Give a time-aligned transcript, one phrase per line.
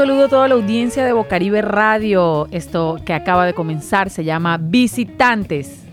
[0.00, 2.48] Saludo a toda la audiencia de Bocaribe Radio.
[2.52, 5.84] Esto que acaba de comenzar se llama Visitantes.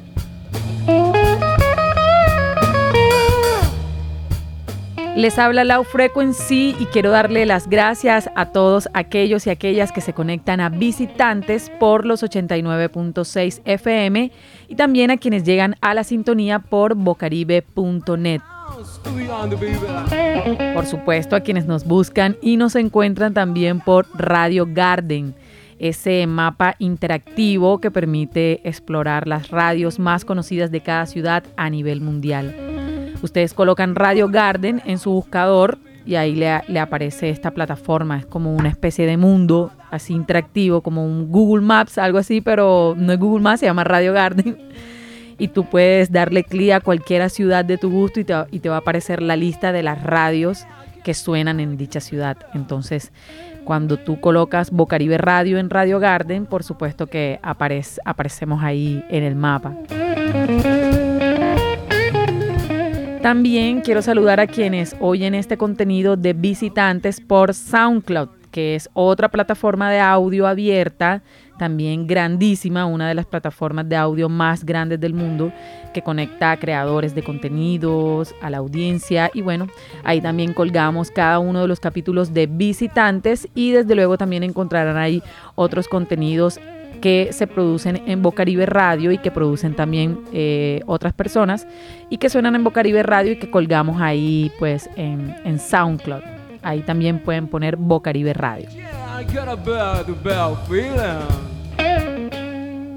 [5.18, 10.00] Les habla Lau Frequency y quiero darle las gracias a todos aquellos y aquellas que
[10.00, 14.32] se conectan a visitantes por los 89.6 FM
[14.70, 18.40] y también a quienes llegan a la sintonía por bocaribe.net.
[20.74, 25.34] Por supuesto, a quienes nos buscan y nos encuentran también por Radio Garden,
[25.80, 32.02] ese mapa interactivo que permite explorar las radios más conocidas de cada ciudad a nivel
[32.02, 32.56] mundial.
[33.22, 38.20] Ustedes colocan Radio Garden en su buscador y ahí le, aparece esta plataforma.
[38.20, 42.94] Es como una especie de mundo así interactivo, como un Google Maps, algo así, pero
[42.98, 44.58] no es Google Maps, se llama Radio Garden.
[45.38, 48.70] Y tú puedes darle clic a cualquier ciudad de tu gusto y te, y te
[48.70, 50.66] va a aparecer la lista de las radios
[51.04, 52.38] que suenan en dicha ciudad.
[52.54, 53.12] Entonces,
[53.64, 59.24] cuando tú colocas Bocaribe Radio en Radio Garden, por supuesto que aparece, aparecemos ahí en
[59.24, 59.76] el mapa.
[63.22, 69.30] También quiero saludar a quienes oyen este contenido de visitantes por SoundCloud, que es otra
[69.30, 71.22] plataforma de audio abierta,
[71.60, 75.54] también grandísima, una de las plataformas de audio más grandes del mundo,
[75.94, 79.68] que conecta a creadores de contenidos, a la audiencia y bueno,
[80.04, 84.98] ahí también colgamos cada uno de los capítulos de visitantes y desde luego también encontrarán
[84.98, 85.22] ahí
[85.54, 86.60] otros contenidos
[87.00, 91.68] que se producen en Bocaribe Radio y que producen también eh, otras personas
[92.10, 96.37] y que suenan en Bocaribe Radio y que colgamos ahí pues en, en SoundCloud.
[96.68, 98.68] Ahí también pueden poner Bocaribe Radio.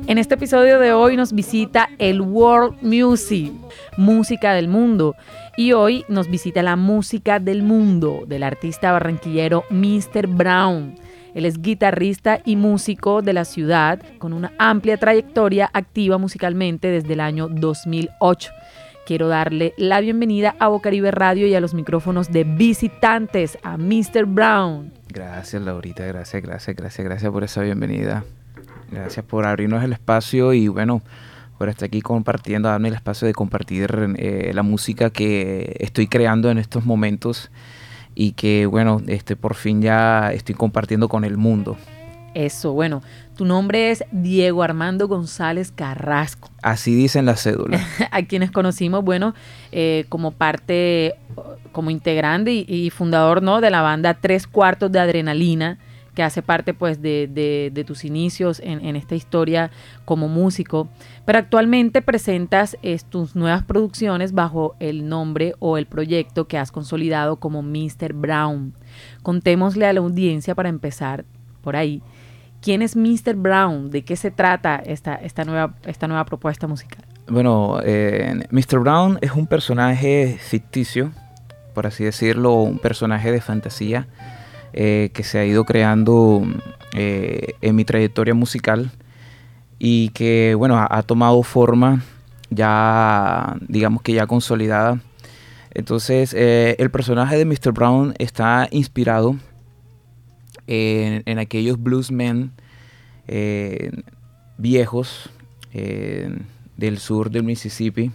[0.09, 3.53] En este episodio de hoy nos visita el World Music,
[3.97, 5.15] música del mundo.
[5.57, 10.27] Y hoy nos visita la música del mundo del artista barranquillero Mr.
[10.27, 10.97] Brown.
[11.37, 17.13] Él es guitarrista y músico de la ciudad con una amplia trayectoria activa musicalmente desde
[17.13, 18.51] el año 2008.
[19.11, 24.25] Quiero darle la bienvenida a Bocaribe Radio y a los micrófonos de visitantes a Mr.
[24.25, 24.93] Brown.
[25.09, 28.23] Gracias, Laurita, gracias, gracias, gracias, gracias por esa bienvenida.
[28.89, 31.03] Gracias por abrirnos el espacio y bueno,
[31.59, 36.49] por estar aquí compartiendo, darme el espacio de compartir eh, la música que estoy creando
[36.49, 37.51] en estos momentos
[38.15, 41.77] y que bueno, este por fin ya estoy compartiendo con el mundo.
[42.35, 43.03] Eso, bueno,
[43.37, 46.49] tu nombre es Diego Armando González Carrasco.
[46.63, 47.83] Así dicen las cédulas.
[48.11, 49.35] a quienes conocimos, bueno,
[49.73, 51.17] eh, como parte,
[51.73, 53.61] como integrante y, y, fundador, ¿no?
[53.61, 55.79] De la banda Tres Cuartos de Adrenalina,
[56.15, 59.71] que hace parte pues de, tus inicios en, esta historia
[60.05, 60.89] como músico,
[61.25, 62.77] pero actualmente presentas
[63.09, 68.13] tus nuevas producciones bajo el nombre o el proyecto que has consolidado como Mr.
[68.13, 68.75] Brown.
[69.23, 71.25] Contémosle a la audiencia para empezar
[71.63, 72.03] por ahí.
[72.61, 73.35] ¿Quién es Mr.
[73.37, 73.91] Brown?
[73.91, 77.05] ¿De qué se trata esta, esta, nueva, esta nueva propuesta musical?
[77.27, 78.81] Bueno, eh, Mr.
[78.81, 81.13] Brown es un personaje ficticio,
[81.75, 84.09] por así decirlo, un personaje de fantasía
[84.73, 86.43] eh, que se ha ido creando
[86.93, 88.91] eh, en mi trayectoria musical
[89.79, 92.03] y que, bueno, ha, tomado forma
[92.51, 94.99] ya, digamos que ya consolidada.
[95.73, 97.73] Entonces, el personaje de Mr.
[97.73, 99.37] Brown está inspirado
[100.71, 102.53] en, aquellos bluesmen
[104.59, 105.31] viejos
[105.73, 108.13] del sur del Mississippi,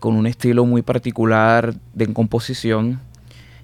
[0.00, 3.00] con un estilo muy particular de composición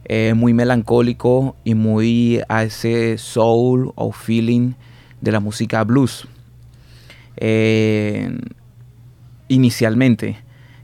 [0.04, 4.72] eh, muy melancólico y muy a ese soul o feeling
[5.20, 6.26] de la música blues.
[7.36, 8.36] Eh,
[9.46, 10.38] inicialmente.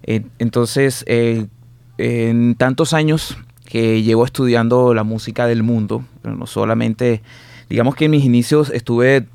[0.04, 3.36] Eh, entonces, en tantos años
[3.68, 7.20] que llevo estudiando la música del mundo, pero no solamente,
[7.68, 9.26] digamos que en mis inicios estuve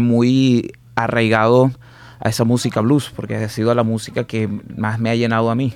[0.00, 1.70] muy arraigado
[2.18, 5.54] a esa música blues, porque ha sido la música que más me ha llenado a
[5.54, 5.74] mí.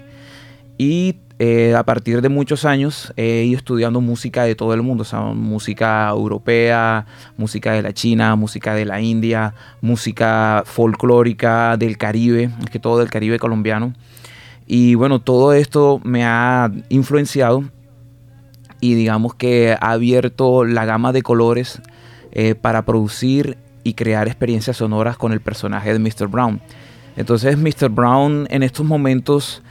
[0.79, 5.03] Y eh, a partir de muchos años he ido estudiando música de todo el mundo,
[5.03, 7.05] o sea, música europea,
[7.37, 9.53] música de la China, música de la India,
[9.83, 13.93] música folclórica del Caribe, es que todo del Caribe colombiano.
[14.67, 17.65] Y bueno, todo esto me ha influenciado
[18.81, 21.81] y digamos que ha abierto la gama de colores
[22.33, 26.29] eh, para producir y crear experiencias sonoras con el personaje de Mr.
[26.29, 26.61] Brown.
[27.17, 27.89] Entonces Mr.
[27.89, 29.63] Brown en estos momentos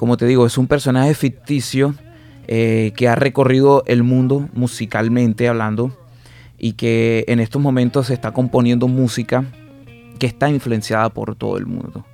[0.00, 1.94] como te digo, es un personaje ficticio
[2.48, 5.94] eh, que ha recorrido el mundo musicalmente hablando
[6.58, 9.44] y que en estos momentos está componiendo música
[10.18, 12.06] que está influenciada por todo el mundo.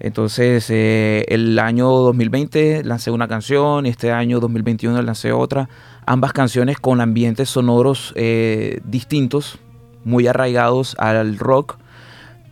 [0.00, 5.68] Entonces, eh, el año 2020 lancé una canción, este año 2021 lancé otra,
[6.06, 9.58] ambas canciones con ambientes sonoros eh, distintos,
[10.04, 11.76] muy arraigados al rock,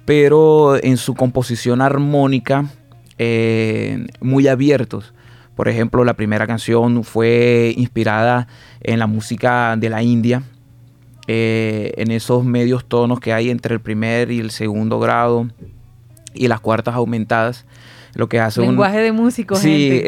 [0.05, 2.67] pero en su composición armónica
[3.17, 5.15] eh, muy abiertos.
[5.57, 8.47] Por ejemplo, la primera canción fue inspirada
[8.83, 10.43] en la música de la India,
[11.27, 15.49] en esos medios tonos que hay entre el primer y el segundo grado
[16.39, 17.67] y las cuartas aumentadas
[18.15, 20.03] lo que hace lenguaje de músicos sí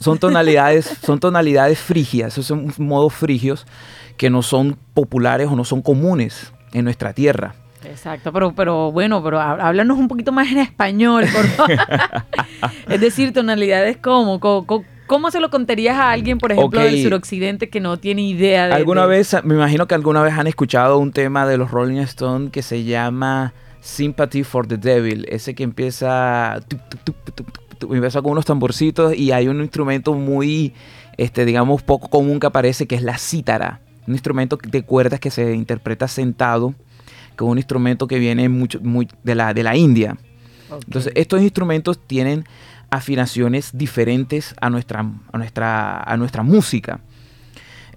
[0.00, 3.66] son tonalidades son tonalidades frigias esos son modos frigios
[4.18, 7.54] que no son populares o no son comunes en nuestra tierra.
[7.84, 11.72] Exacto, pero, pero bueno, pero háblanos un poquito más en español, por favor.
[12.88, 14.40] es decir, tonalidades como,
[15.06, 18.74] ¿Cómo se lo contarías a alguien, por ejemplo, del suroccidente que no tiene idea de...
[18.74, 22.50] Alguna vez, me imagino que alguna vez han escuchado un tema de los Rolling Stones
[22.50, 26.60] que se llama Sympathy for the Devil, ese que empieza,
[27.80, 30.74] empieza con unos tamborcitos y hay un instrumento muy,
[31.16, 35.30] este, digamos, poco común que aparece, que es la cítara, un instrumento de cuerdas que
[35.30, 36.74] se interpreta sentado,
[37.36, 40.16] que es un instrumento que viene mucho, muy de, la, de la India.
[40.70, 42.44] Entonces, estos instrumentos tienen
[42.90, 45.00] afinaciones diferentes a nuestra,
[45.32, 47.00] a nuestra, a nuestra música.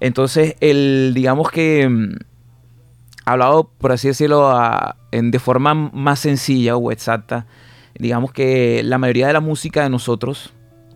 [0.00, 2.16] Entonces, el, digamos que mm,
[3.24, 4.52] hablado, por así decirlo,
[5.10, 7.46] en, de forma más sencilla o exacta,
[7.98, 10.52] digamos que la mayoría de la música de nosotros,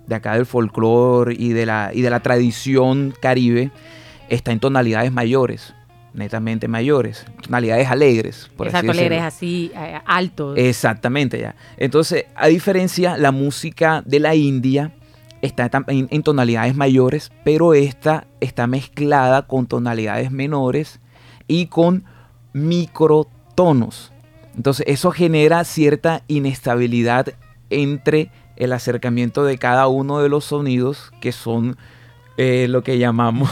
[0.06, 3.70] de acá del folclore y de la, y de la tradición caribe,
[4.28, 5.75] está en tonalidades mayores,
[6.14, 8.50] netamente mayores, tonalidades alegres.
[8.56, 10.58] Por Exacto, así alegres, así, eh, altos.
[10.58, 11.55] Exactamente, ya.
[11.76, 14.93] Entonces, a diferencia, la música de la India
[15.43, 21.00] está en, en tonalidades mayores, pero esta está mezclada con tonalidades menores
[21.46, 22.05] y con
[22.56, 24.12] microtonos.
[24.56, 27.34] Entonces eso genera cierta inestabilidad
[27.68, 31.76] entre el acercamiento de cada uno de los sonidos que son
[32.36, 33.50] eh, lo que llamamos.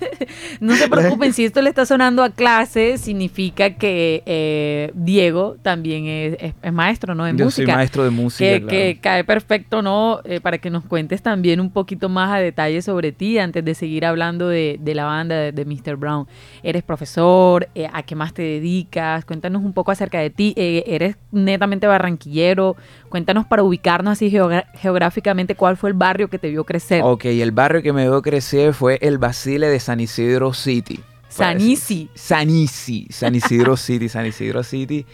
[0.60, 6.06] no se preocupen, si esto le está sonando a clase, significa que eh, Diego también
[6.06, 7.24] es, maestro, ¿no?
[7.24, 7.66] De Yo música.
[7.66, 8.66] soy maestro de música.
[8.66, 10.20] Que, cae perfecto, ¿no?
[10.24, 13.74] Eh, para que nos cuentes también un poquito más a detalle sobre ti antes de
[13.74, 15.96] seguir hablando de, la banda de, Mr.
[15.96, 16.26] Brown.
[16.62, 19.24] Eres profesor, ¿a qué más te dedicas?
[19.24, 20.52] Cuéntanos un poco acerca de ti.
[20.56, 22.76] ¿Eres netamente barranquillero?
[23.08, 27.02] Cuéntanos para ubicarnos así geográficamente cuál fue el barrio que te vio crecer.
[27.04, 31.00] Ok, el barrio que me vio crecer fue el Basile de San Isidro City.
[31.28, 32.12] San Isidro.
[32.14, 35.04] San Isidro, San Isidro City, San Isidro City.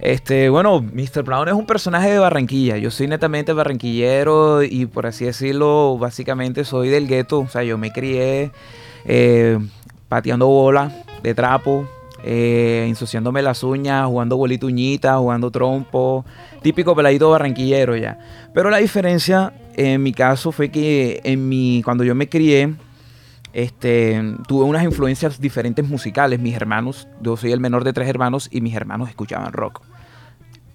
[0.00, 1.22] Este, bueno, Mr.
[1.22, 2.78] Brown es un personaje de Barranquilla.
[2.78, 7.40] Yo soy netamente barranquillero y por así decirlo, básicamente soy del gueto.
[7.40, 8.50] O sea, yo me crié
[9.04, 9.58] eh,
[10.08, 10.90] pateando bola
[11.22, 11.86] de trapo,
[12.24, 16.24] eh, ensuciándome las uñas, jugando bolituñita, jugando trompo,
[16.62, 18.18] típico peladito barranquillero ya.
[18.54, 22.74] Pero la diferencia en mi caso fue que en mi, cuando yo me crié,
[23.52, 26.38] este, tuve unas influencias diferentes musicales.
[26.38, 29.80] Mis hermanos, yo soy el menor de tres hermanos y mis hermanos escuchaban rock.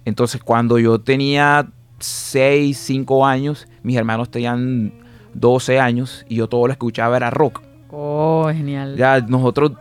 [0.04, 1.68] Entonces cuando yo tenía
[2.00, 4.92] 6, 5 años, mis hermanos tenían
[5.34, 7.62] 12 años y yo todo lo escuchaba era rock.
[7.90, 8.96] Oh, genial.
[8.96, 9.72] Ya nosotros,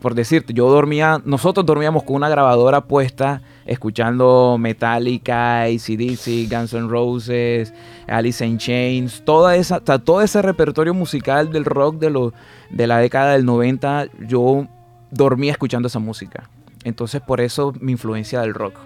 [0.00, 6.88] por decirte, yo dormía, nosotros dormíamos con una grabadora puesta, escuchando Metallica, ACDC, Guns N'
[6.88, 7.72] Roses,
[8.06, 12.32] Alice in Chains, toda esa, todo ese repertorio musical del rock de, lo,
[12.70, 14.66] de la década del 90, yo
[15.10, 16.48] dormía escuchando esa música.
[16.84, 18.78] Entonces por eso mi influencia del rock.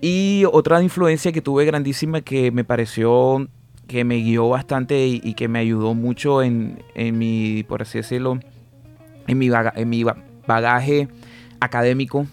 [0.00, 3.48] Y otra influencia que tuve grandísima que me pareció
[3.86, 8.38] que me guió bastante y, que me ayudó mucho en, mi, por así decirlo,
[9.26, 10.04] en mi, en mi
[10.46, 11.08] bagaje
[11.60, 12.26] académico.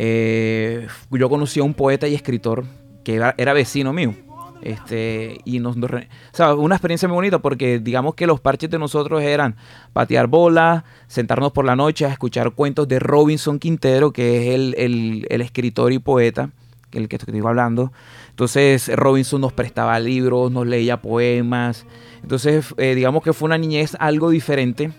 [0.00, 2.64] Eh, yo conocí a un poeta y escritor
[3.02, 4.14] que era, vecino mío.
[4.62, 5.88] Este, y nos, o
[6.32, 9.56] sea, una experiencia muy bonita porque digamos que los parches de nosotros eran
[9.92, 15.26] patear bola, sentarnos por la noche a escuchar cuentos de Robinson Quintero, que es el,
[15.28, 16.50] el escritor y poeta,
[16.92, 17.92] el que estoy hablando.
[18.30, 21.86] Entonces Robinson nos prestaba libros, nos leía poemas.
[22.22, 24.92] Entonces eh, digamos que fue una niñez algo diferente.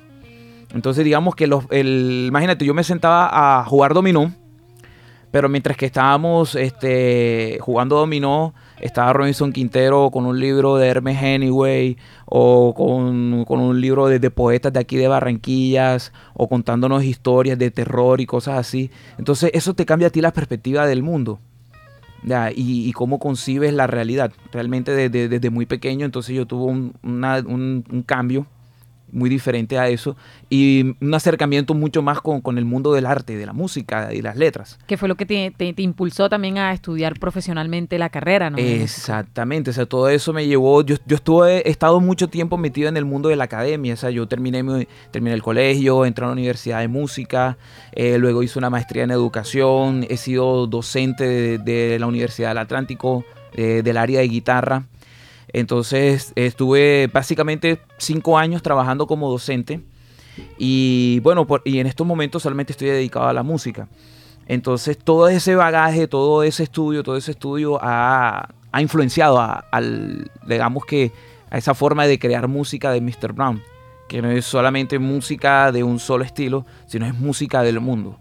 [0.74, 4.34] Entonces digamos que los, el, imagínate, yo me sentaba a jugar dominó.
[5.32, 11.22] Pero mientras que estábamos este, jugando dominó, estaba Robinson Quintero con un libro de Hermes
[11.22, 17.70] Hemingway o con, un libro de, poetas de aquí de Barranquillas o contándonos historias de
[17.70, 18.90] terror y cosas así.
[19.18, 21.40] Entonces eso te cambia a ti la perspectiva del mundo
[22.56, 24.32] y, cómo concibes la realidad.
[24.52, 28.48] Realmente desde, muy pequeño, entonces yo tuve un, cambio
[29.12, 30.16] muy diferente a eso,
[30.50, 34.22] y un acercamiento mucho más con, con el mundo del arte, de la música y
[34.22, 34.80] las letras.
[34.88, 38.50] ¿Qué fue lo que te, te, impulsó también a estudiar profesionalmente la carrera?
[38.50, 38.58] ¿no?
[38.58, 42.89] Exactamente, o sea, todo eso me llevó, yo, yo estuve, he estado mucho tiempo metido
[42.89, 46.28] en el mundo de la academia, o sea, yo terminé, terminé el colegio, entré a
[46.28, 47.58] la Universidad de Música,
[47.94, 53.25] eh, luego hice una maestría en educación, he sido docente de, la Universidad del Atlántico,
[53.54, 54.84] eh, del área de guitarra.
[55.53, 59.82] Entonces estuve básicamente cinco años trabajando como docente
[60.58, 63.88] y bueno, y en estos momentos solamente estoy dedicado a la música.
[64.48, 70.86] Entonces todo ese bagaje, todo ese estudio, todo ese estudio ha, influenciado a, al, digamos
[70.86, 71.12] que,
[71.51, 73.34] a esa forma de crear música de Mr.
[73.34, 73.62] Brown,
[74.08, 78.20] que no es solamente música de un solo estilo, sino es música del mundo.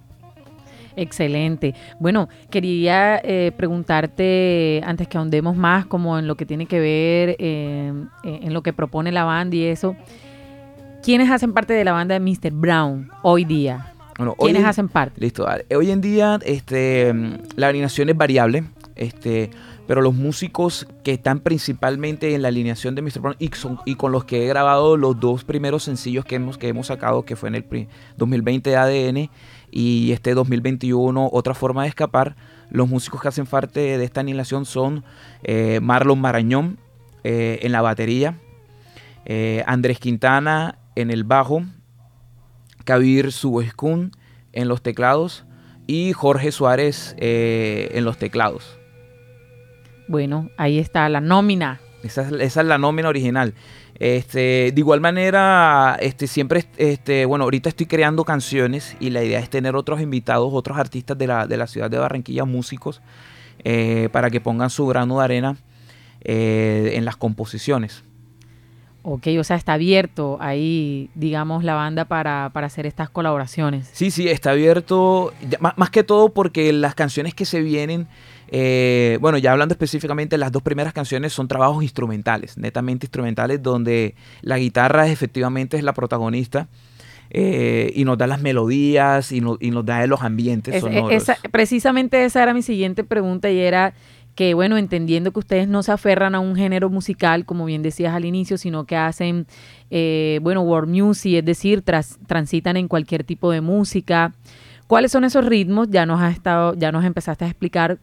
[0.99, 1.75] Excelente.
[2.01, 7.37] Bueno, quería eh, preguntarte, antes que ahondemos más como en lo que tiene que ver,
[7.39, 7.93] eh,
[8.25, 9.95] en lo que propone la banda y eso,
[11.03, 12.51] ¿quiénes hacen parte de la banda de Mr.
[12.53, 13.95] Brown hoy día?
[14.41, 15.21] ¿Quiénes hacen parte?
[15.21, 15.47] Listo.
[15.77, 17.15] Hoy en día este,
[17.55, 18.65] la alineación es variable,
[18.97, 19.51] este,
[19.87, 23.21] pero los músicos que están principalmente en la alineación de Mr.
[23.21, 23.51] Brown y,
[23.85, 27.25] y con los que he grabado los dos primeros sencillos que hemos, que hemos sacado,
[27.25, 29.31] que fue en el 2020 de ADN,
[29.71, 32.37] y este 2021 Otra Forma de Escapar.
[32.71, 35.05] Los músicos que hacen parte de esta aniquilación son
[35.43, 36.79] eh, Marlon Marañón
[37.25, 38.39] eh, en la batería,
[39.25, 41.63] eh, Andrés Quintana en el bajo,
[42.85, 44.13] Kabir Subescun
[44.53, 45.45] en los teclados
[45.87, 48.79] y Jorge Suárez en los teclados.
[50.09, 51.81] Bueno, ahí está la nómina.
[52.03, 53.55] Esa esa es la nómina original.
[54.01, 59.41] Este, de igual manera, este, siempre, este, bueno, ahorita estoy creando canciones y la idea
[59.41, 63.03] es tener otros invitados, otros artistas de la, de la ciudad de Barranquilla, músicos,
[63.65, 65.57] eh, para que pongan su grano de arena
[66.21, 68.05] eh, en las composiciones.
[69.03, 73.89] Ok, o sea, está abierto ahí, digamos, la banda para, para hacer estas colaboraciones.
[73.93, 75.33] Sí, sí, está abierto,
[75.77, 78.07] más que todo porque las canciones que se vienen
[78.51, 84.15] eh, bueno, ya hablando específicamente, las dos primeras canciones son trabajos instrumentales, netamente instrumentales, donde
[84.43, 86.69] la guitarra efectivamente es la protagonista.
[87.31, 91.25] Eh, y nos da las melodías y, y nos da los ambientes sonoros.
[91.53, 93.93] precisamente esa era mi siguiente pregunta y era
[94.39, 98.15] que, bueno, entendiendo que ustedes no se aferran a un género musical, como bien decías
[98.15, 99.49] al inicio, sino que hacen,
[99.91, 104.33] eh, bueno, world music, es decir, transitan en cualquier tipo de música.
[104.87, 105.89] ¿Cuáles son esos ritmos?
[105.91, 107.99] Ya nos has estado, ya nos empezaste a explicar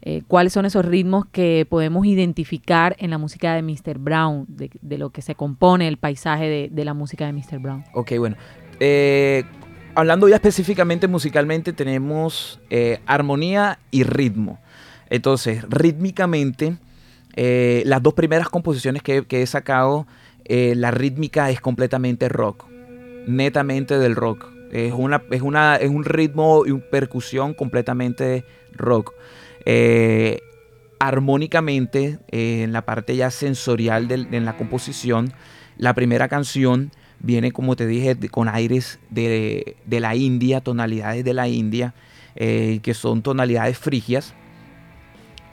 [0.00, 3.98] eh, cuáles son esos ritmos que podemos identificar en la música de Mr.
[3.98, 7.58] Brown, de, lo que se compone el paisaje de, la música de Mr.
[7.58, 7.84] Brown.
[7.94, 8.36] Ok, bueno.
[8.80, 9.44] Eh,
[9.94, 14.60] hablando ya específicamente musicalmente, tenemos eh, armonía y ritmo.
[15.10, 16.76] Entonces, rítmicamente,
[17.34, 20.06] las dos primeras composiciones que, que he sacado,
[20.48, 22.66] la rítmica es completamente rock,
[23.26, 24.46] netamente del rock.
[24.70, 29.12] Es, una, es, una, es un ritmo y una percusión completamente rock.
[29.64, 30.40] Eh,
[31.00, 35.32] armónicamente, eh, en la parte ya sensorial en la composición,
[35.76, 41.48] la primera canción viene, como te dije, con aires de, la India, tonalidades de la
[41.48, 41.94] India,
[42.34, 44.34] eh, que son tonalidades frigias.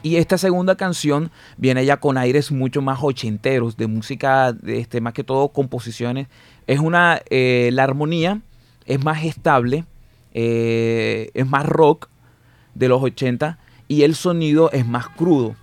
[0.02, 5.00] Y esta segunda canción viene ya con aires mucho más ochenteros, de música, de este,
[5.00, 6.28] más que todo composiciones.
[6.68, 8.40] Es una, la armonía
[8.84, 9.84] es más estable,
[10.32, 12.08] es más rock
[12.74, 15.56] de los 80 y el sonido es más crudo.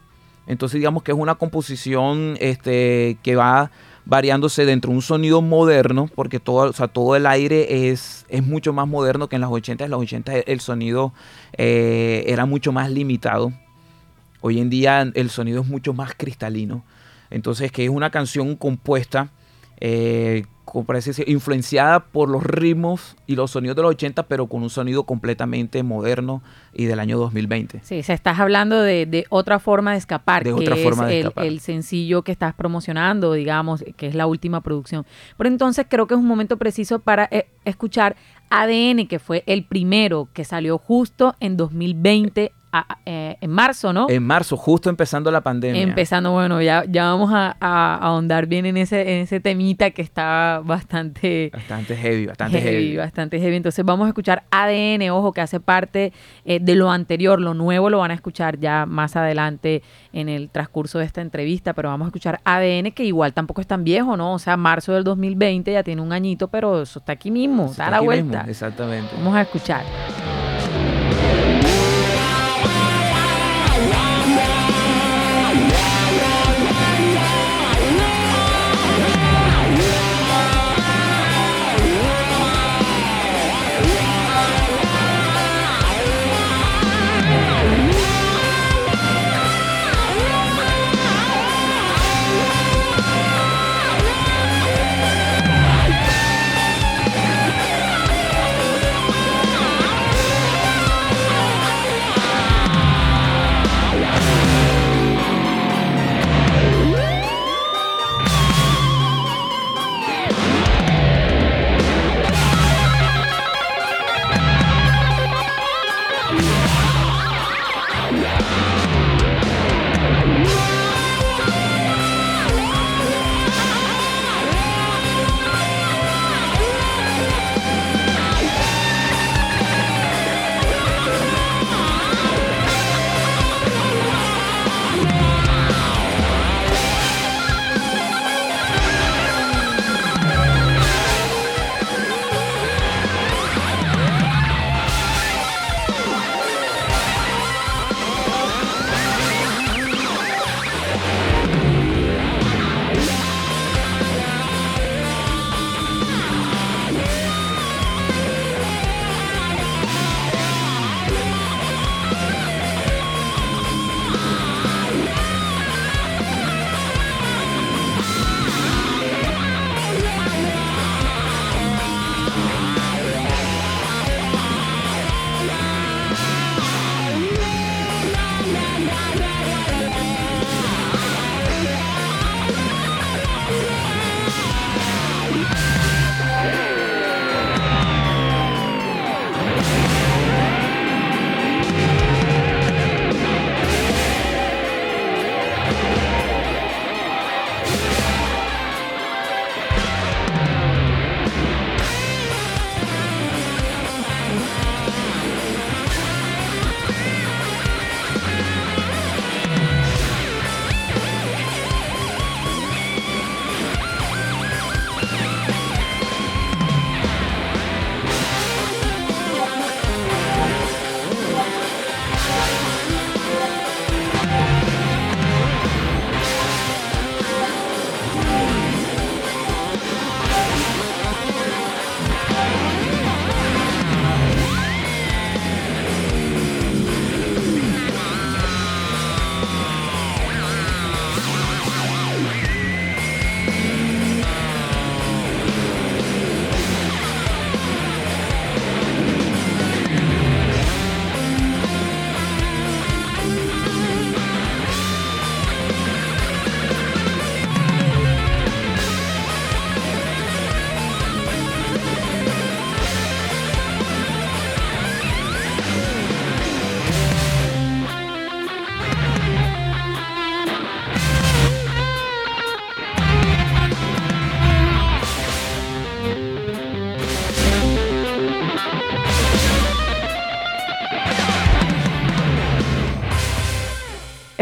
[0.48, 3.72] Entonces digamos que es una composición este, que va
[4.06, 8.44] variándose dentro de un sonido moderno, porque todo, o sea, todo el aire es, es
[8.44, 9.86] mucho más moderno que en los 80.
[9.86, 11.14] En los 80 el sonido
[11.58, 13.54] eh, era mucho más limitado.
[14.42, 16.84] Hoy en día el sonido es mucho más cristalino.
[17.30, 19.30] Entonces que es una canción compuesta
[19.80, 20.46] eh,
[21.28, 25.84] influenciada por los ritmos y los sonidos de los 80, pero con un sonido completamente
[25.84, 26.42] moderno
[26.74, 27.82] y del año 2020.
[27.84, 31.32] Sí, se estás hablando de, otra forma de escapar, de que otra forma es de
[31.36, 35.06] el, el, sencillo que estás promocionando, digamos, que es la última producción.
[35.38, 38.16] Pero entonces creo que es un momento preciso para eh, escuchar
[38.50, 42.52] ADN, que fue el primero que salió justo en 2020
[43.06, 44.08] eh, en marzo, ¿no?
[44.10, 45.82] En marzo, justo empezando la pandemia.
[45.82, 50.62] Empezando, bueno, ya, ya vamos a, ahondar bien en ese, en ese temita que está
[50.64, 51.52] bastante...
[51.54, 53.56] Bastante heavy, bastante heavy, Bastante heavy.
[53.56, 56.14] Entonces vamos a escuchar ADN, ojo, que hace parte
[56.46, 60.50] eh, de lo anterior, lo nuevo lo van a escuchar ya más adelante en el
[60.50, 64.18] transcurso de esta entrevista, pero vamos a escuchar ADN, que igual tampoco es tan viejo,
[64.18, 64.34] ¿no?
[64.34, 67.88] O sea, marzo del 2020 ya tiene un añito, pero eso está aquí mismo, está,
[67.88, 68.46] a la vuelta.
[68.48, 69.10] exactamente.
[69.18, 69.84] Vamos a escuchar.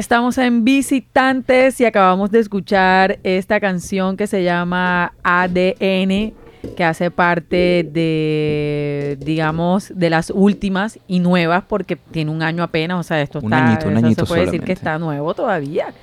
[0.02, 6.34] Estamos en Visitantes y acabamos de escuchar esta canción que se llama ADN,
[6.76, 13.00] que hace parte de, digamos, de las últimas y nuevas, porque tiene un año apenas,
[13.00, 15.36] o sea, esto Un está, añito, un eso añito se puede decir que está nuevo
[15.36, 15.94] todavía,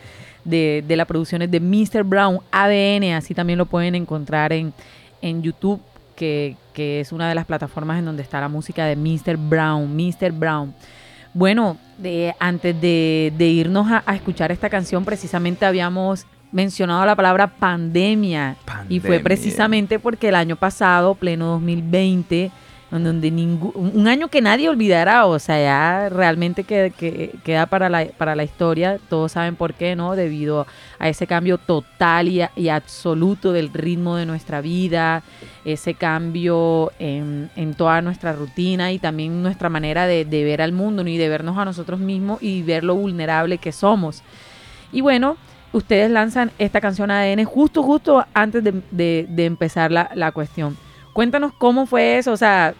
[0.44, 2.04] de, de las producciones de Mr.
[2.04, 4.72] Brown, ADN, así también lo pueden encontrar en,
[5.22, 5.80] en YouTube,
[6.14, 9.36] que, que es una de las plataformas en donde está la música de Mr.
[9.36, 10.30] Brown, Mr.
[10.30, 10.72] Brown.
[11.34, 17.14] Bueno, de- antes de, de irnos a, a escuchar esta canción, precisamente habíamos mencionado la
[17.14, 18.56] palabra pandemia.
[18.88, 22.52] Y fue precisamente porque el año pasado, pleno 2020, en
[22.90, 27.88] donde ningún, un año que nadie olvidará, o sea, ya realmente que, que- queda para
[27.90, 30.16] la, para la historia, todos saben por qué, ¿no?
[30.16, 30.66] Debido
[30.98, 35.22] a ese cambio total y, a- y absoluto del ritmo de nuestra vida,
[35.66, 41.06] ese cambio en, en toda nuestra rutina y también nuestra manera de, ver al mundo
[41.06, 44.22] y de vernos a nosotros mismos y ver lo vulnerable que somos.
[44.92, 45.36] Y bueno,
[45.74, 50.76] ustedes lanzan esta canción ADN justo, justo antes de, de- de empezar la, la cuestión.
[51.12, 52.74] Cuéntanos cómo fue eso, o sea,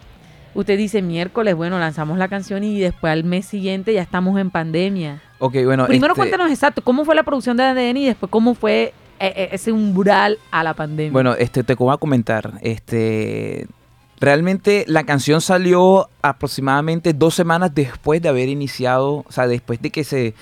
[0.55, 4.51] usted dice miércoles, bueno, lanzamos la canción y después al mes siguiente ya estamos en
[4.51, 5.23] pandemia.
[5.39, 5.87] Ok, bueno.
[5.87, 9.33] Primero este, cuéntanos exacto, cómo fue la producción de ADN y después cómo fue eh,
[9.35, 11.13] eh, ese umbral a la pandemia.
[11.13, 12.55] Bueno, este, te voy a comentar.
[12.63, 13.67] Este,
[14.21, 19.91] realmente la canción salió aproximadamente dos semanas después de haber iniciado, o sea, después de
[19.91, 20.35] que se,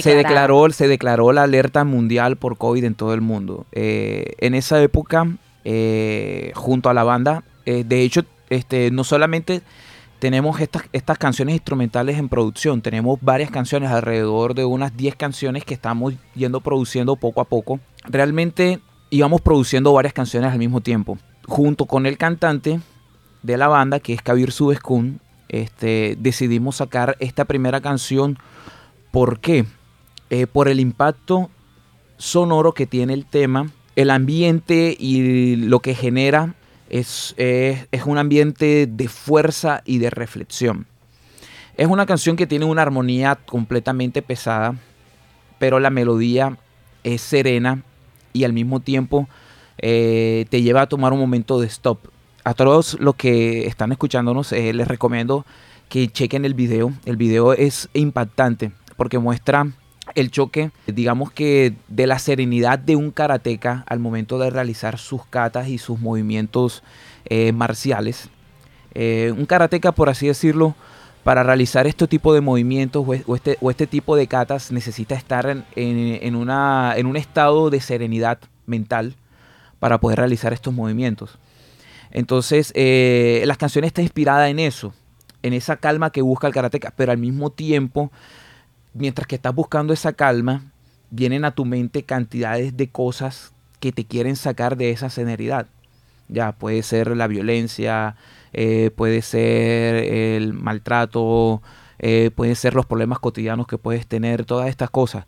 [0.00, 3.66] se declaró, se declaró la alerta mundial por COVID en todo el mundo.
[3.72, 5.26] Eh, en esa época,
[5.64, 9.62] eh, junto a la banda, eh, de hecho, este, no solamente
[10.18, 15.64] tenemos estas, estas canciones instrumentales en producción, tenemos varias canciones, alrededor de unas 10 canciones
[15.64, 17.80] que estamos yendo produciendo poco a poco.
[18.04, 21.18] Realmente íbamos produciendo varias canciones al mismo tiempo.
[21.46, 22.80] Junto con el cantante
[23.42, 28.38] de la banda, que es Kabir Subeskun, este, decidimos sacar esta primera canción.
[29.10, 29.66] ¿Por qué?
[30.30, 31.50] Eh, por el impacto
[32.16, 36.54] sonoro que tiene el tema, el ambiente y lo que genera
[36.90, 40.86] es, es- un ambiente de fuerza y de reflexión.
[41.76, 44.74] Es una canción que tiene una armonía completamente pesada,
[45.58, 46.58] pero la melodía
[47.04, 47.82] es serena
[48.32, 49.28] y al mismo tiempo
[49.78, 51.98] eh, te lleva a tomar un momento de stop.
[52.44, 55.46] A todos los que están escuchándonos eh, les recomiendo
[55.88, 56.92] que chequen el video.
[57.06, 59.68] El video es impactante porque muestra
[60.14, 65.24] el choque, digamos que de la serenidad de un karateca al momento de realizar sus
[65.26, 66.82] katas y sus movimientos
[67.26, 68.28] eh, marciales.
[68.94, 70.74] Eh, un karateca, por así decirlo,
[71.24, 74.72] para realizar este tipo de movimientos o, es- o este, o este tipo de katas
[74.72, 79.14] necesita estar en, una, en un estado de serenidad mental
[79.78, 81.38] para poder realizar estos movimientos.
[82.10, 84.92] Entonces, eh, las canciones está inspirada en eso,
[85.42, 88.10] en esa calma que busca el karateca, pero al mismo tiempo,
[88.94, 90.72] mientras que estás buscando esa calma,
[91.10, 95.66] vienen a tu mente cantidades de cosas que te quieren sacar de esa serenidad.
[96.28, 98.16] Ya, puede ser la violencia,
[98.52, 101.62] eh, puede ser el maltrato,
[101.98, 105.26] eh, pueden ser los problemas cotidianos que puedes tener, todas estas cosas.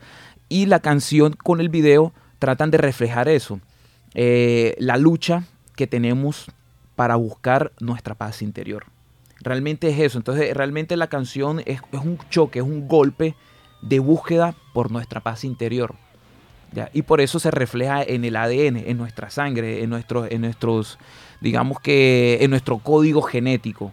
[0.49, 3.61] Y la canción con el video tratan de reflejar eso,
[4.15, 5.45] eh, la lucha
[5.77, 6.47] que tenemos
[6.97, 8.87] para buscar nuestra paz interior.
[9.41, 13.35] Realmente es eso, entonces realmente la canción es, es un choque, es un golpe
[13.85, 15.95] de búsqueda por nuestra paz interior.
[16.93, 20.99] Y por eso se refleja en el ADN, en nuestra sangre, en, nuestros en nuestros,
[21.41, 23.93] digamos que en nuestro código genético.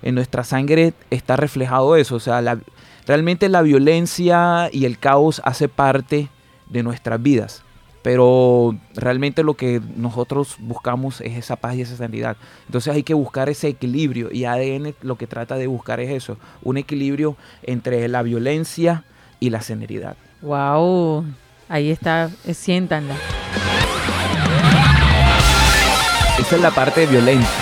[0.00, 2.14] En nuestra sangre está reflejado eso.
[2.16, 2.58] O sea, la-
[3.06, 6.28] realmente la violencia y el caos hace parte
[6.70, 7.62] de nuestras vidas.
[8.02, 12.36] Pero realmente lo que nosotros buscamos es esa paz y esa sanidad.
[12.66, 14.30] Entonces hay que buscar ese equilibrio.
[14.32, 16.38] Y ADN lo que trata de buscar es eso.
[16.62, 19.04] Un equilibrio entre la violencia
[19.44, 20.16] y la serenidad.
[20.40, 21.24] Wow,
[21.68, 23.14] ahí está, eh, siéntanla.
[26.38, 27.48] Esa es la parte violenta.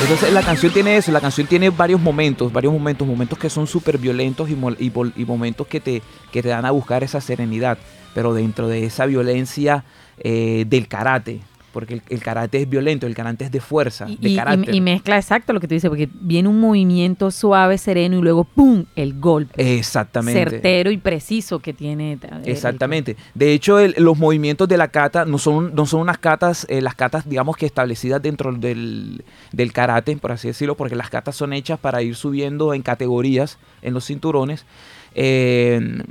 [0.00, 3.66] Entonces la canción tiene eso, la canción tiene varios momentos, varios momentos, momentos que son
[3.66, 6.02] súper violentos y, momentos que te,
[6.32, 7.78] que te dan a buscar esa serenidad,
[8.14, 9.84] pero dentro de esa violencia
[10.18, 11.40] eh, del karate,
[11.72, 14.74] porque el, el karate es violento, el karate es de fuerza, Y, de y- carácter.
[14.74, 18.44] y mezcla exacto lo que tú dices, porque viene un movimiento suave, sereno y luego
[18.44, 18.84] ¡pum!
[18.96, 19.76] el golpe.
[19.78, 20.38] Exactamente.
[20.50, 22.12] Certero y preciso que tiene.
[22.14, 23.16] eh, Exactamente.
[23.34, 26.80] De hecho, el- los movimientos de la kata no son, no son unas katas, eh,
[26.80, 31.36] las katas, digamos que establecidas dentro del, del karate, por así decirlo, porque las katas
[31.36, 34.64] son hechas para ir subiendo en categorías en los cinturones.
[35.14, 36.02] Eh,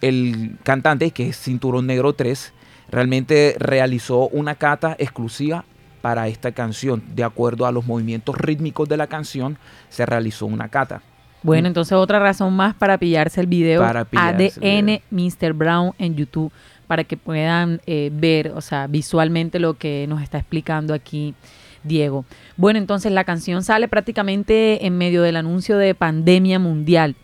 [0.00, 2.52] el cantante, que es Cinturón Negro 3,
[2.90, 5.64] realmente realizó una kata exclusiva
[6.00, 7.02] para esta canción.
[7.14, 11.02] De acuerdo a los movimientos rítmicos de la canción, se realizó una kata.
[11.42, 15.52] Bueno, entonces otra razón más para pillarse el video Para pillarse el ADN Mr.
[15.52, 16.50] Brown en YouTube
[16.86, 21.34] para que puedan eh, ver, o sea, visualmente lo que nos está explicando aquí
[21.82, 22.24] Diego.
[22.56, 27.14] Bueno, entonces la canción sale prácticamente en medio del anuncio de pandemia mundial.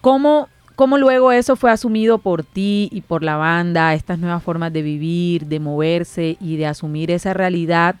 [0.00, 0.48] ¿Cómo,
[0.82, 4.82] cómo luego eso fue asumido por ti y por la banda, estas nuevas formas de
[4.82, 7.94] vivir, de moverse y de asumir esa realidad?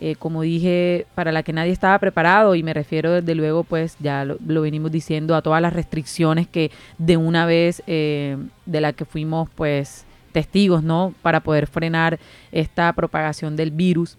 [0.00, 3.96] eh, como dije, para la que nadie estaba preparado y me refiero desde luego, pues
[3.98, 8.36] ya lo, venimos diciendo, a todas las restricciones que de una vez eh,
[8.66, 11.14] de la que fuimos pues testigos, ¿no?
[11.22, 12.18] Para poder frenar
[12.52, 14.18] esta propagación del virus.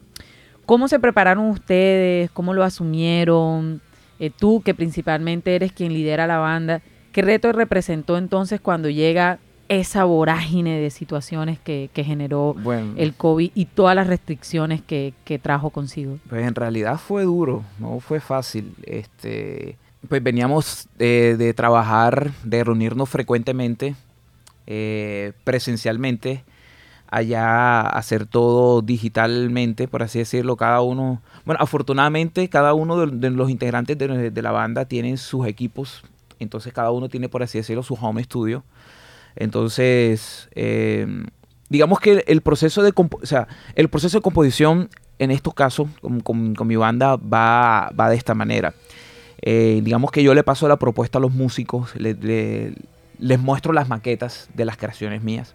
[0.66, 2.30] ¿Cómo se prepararon ustedes?
[2.32, 3.82] ¿Cómo lo asumieron?
[4.20, 6.82] Eh, tú, que principalmente eres quien lidera la banda,
[7.20, 13.14] ¿qué reto representó entonces cuando llega esa vorágine de situaciones que, que generó Bueno, el
[13.14, 16.18] COVID y todas las restricciones que, que trajo consigo?
[16.30, 18.74] Pues en realidad fue duro, no fue fácil.
[18.84, 19.78] Este,
[20.08, 23.96] pues veníamos de, de trabajar, de reunirnos frecuentemente,
[24.66, 26.46] eh, presencialmente,
[27.10, 33.30] allá hacer todo digitalmente, por así decirlo, cada uno, bueno, afortunadamente cada uno de, de
[33.30, 36.06] los integrantes de, de la banda tienen sus equipos,
[36.44, 38.64] entonces cada uno tiene, por así decirlo, su home studio.
[39.36, 41.08] Entonces, eh,
[41.70, 46.22] digamos que el proceso de o sea, el proceso de composición en estos casos con,
[46.22, 48.74] con- mi banda va, va de esta manera.
[49.42, 52.74] Eh, digamos que yo le paso la propuesta a los músicos, le-
[53.20, 55.54] les muestro las maquetas de las creaciones mías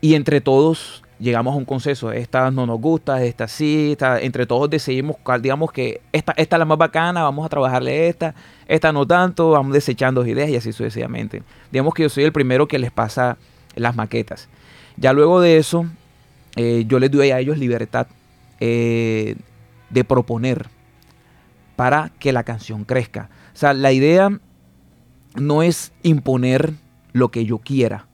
[0.00, 2.12] y entre todos llegamos a un consenso.
[2.12, 6.58] Esta no nos gusta, esta sí, esta- entre todos decidimos, digamos que esta, esta es
[6.58, 8.34] la más bacana, vamos a trabajarle esta,
[8.66, 11.42] esta no tanto, vamos desechando ideas y así sucesivamente.
[11.70, 13.36] Digamos que yo soy el primero que les pasa
[13.74, 14.48] las maquetas.
[14.96, 15.86] Ya luego de eso,
[16.56, 18.06] eh, yo les doy a ellos libertad
[18.60, 19.36] eh,
[19.90, 20.66] de proponer
[21.76, 23.30] para que la canción crezca.
[23.54, 24.30] O sea, la idea
[25.36, 26.74] no es imponer
[27.12, 28.06] lo que yo quiera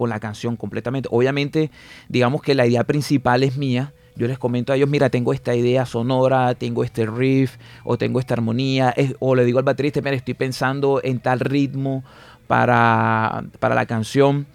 [0.00, 1.10] con la canción completamente.
[1.12, 1.70] Obviamente,
[2.08, 3.92] digamos que la idea principal es mía.
[4.16, 8.18] Yo les comento a ellos, mira, tengo esta idea sonora, tengo este riff, o tengo
[8.18, 12.02] esta armonía, o le digo al baterista, mira, estoy pensando en tal ritmo
[12.46, 14.46] para, para la canción.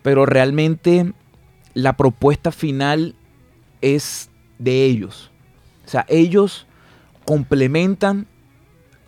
[0.00, 1.12] Pero realmente
[1.74, 3.16] la propuesta final
[3.82, 5.30] es de ellos.
[5.84, 6.66] O sea, ellos
[7.26, 8.28] complementan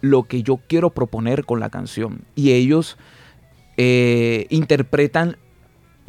[0.02, 2.26] lo que yo quiero proponer con la canción.
[2.34, 2.98] Y ellos
[3.78, 5.38] eh, interpretan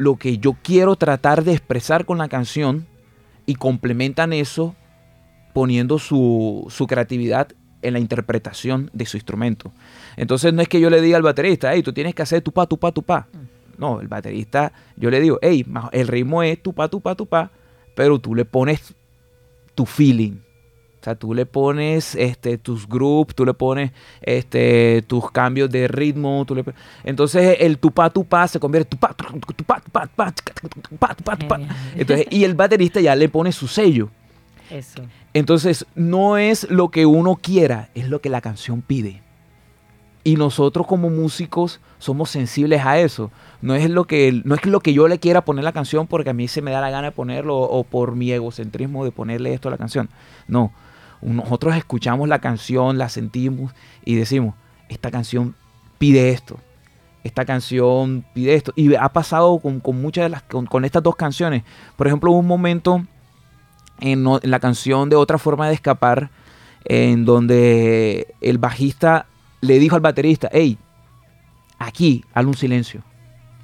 [0.00, 2.86] lo que yo quiero tratar de expresar con la canción
[3.44, 4.74] y complementan eso
[5.52, 7.48] poniendo su, su creatividad
[7.82, 9.72] en la interpretación de su instrumento.
[10.16, 12.50] Entonces no es que yo le diga al baterista, hey, tú tienes que hacer tu
[12.50, 13.28] pa, tu pa, tu pa.
[13.76, 17.26] No, el baterista, yo le digo, hey, el ritmo es tu pa, tu pa, tu
[17.26, 17.50] pa,
[17.94, 18.94] pero tú le pones
[19.74, 20.38] tu feeling.
[21.00, 25.88] O sea, tú le pones este, tus groups, tú le pones este, tus cambios de
[25.88, 26.44] ritmo.
[26.46, 26.62] Tú le...
[27.04, 31.60] Entonces el tupá tupá se convierte tupá tupá tupá tupá tupá tupá tupá.
[31.96, 34.10] Entonces, y el baterista ya le pone su sello.
[34.68, 35.02] Eso.
[35.32, 39.22] Entonces no es lo que uno quiera, es lo que la canción pide.
[40.22, 43.30] Y nosotros como músicos somos sensibles a eso.
[43.62, 46.28] No es lo que, no es lo que yo le quiera poner la canción porque
[46.28, 49.54] a mí se me da la gana de ponerlo o por mi egocentrismo de ponerle
[49.54, 50.10] esto a la canción.
[50.46, 50.72] No
[51.22, 54.54] nosotros escuchamos la canción, la sentimos y decimos,
[54.88, 55.54] esta canción
[55.98, 56.58] pide esto.
[57.22, 58.72] Esta canción pide esto.
[58.76, 61.62] Y ha pasado con, con muchas de las con, con estas dos canciones.
[61.96, 63.04] Por ejemplo, hubo un momento
[64.00, 66.30] en, la canción de Otra forma de escapar,
[66.84, 69.26] en donde el bajista
[69.60, 70.78] le dijo al baterista, hey,
[71.78, 73.02] aquí, hazle un silencio.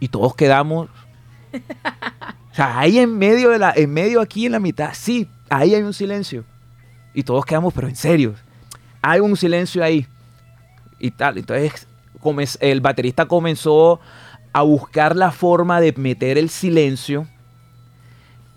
[0.00, 0.88] Y todos quedamos.
[2.48, 5.74] O sea, ahí en medio de la, en medio aquí en la mitad, sí, ahí
[5.74, 6.42] hay un silencio.
[7.16, 8.34] Y todos quedamos, pero en serio.
[9.00, 10.06] Hay un silencio ahí.
[10.98, 11.38] Y tal.
[11.38, 11.88] Entonces,
[12.60, 14.00] el baterista comenzó
[14.52, 17.26] a buscar la forma de meter el silencio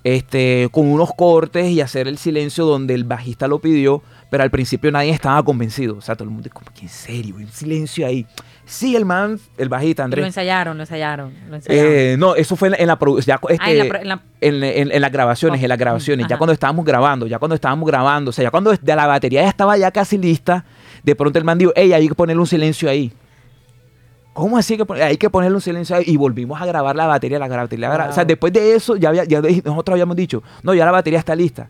[0.03, 4.51] este, con unos cortes y hacer el silencio donde el bajista lo pidió, pero al
[4.51, 5.97] principio nadie estaba convencido.
[5.97, 8.25] O sea, todo el mundo como que en serio, un silencio ahí.
[8.65, 10.25] Sí, el man, el bajista, Y Lo Andrés.
[10.27, 11.33] ensayaron, lo ensayaron.
[11.49, 11.91] Lo ensayaron.
[11.91, 13.39] Eh, no, eso fue en la, en la producción.
[13.59, 16.37] Ah, en la en la- en, en- en las grabaciones, Oh, en las grabaciones, ya
[16.37, 19.49] cuando estábamos grabando, ya cuando estábamos grabando, o sea, ya cuando de la batería ya
[19.49, 20.63] estaba ya casi lista,
[21.03, 23.11] de pronto el man dijo, hey, hay que ponerle un silencio ahí.
[24.33, 26.03] ¿Cómo así que hay que ponerle un silencio ahí?
[26.07, 28.07] Y volvimos a grabar la batería, la batería.
[28.09, 31.19] O sea, después de eso, ya, había- ya nosotros habíamos dicho, no, ya la batería
[31.19, 31.67] está lista.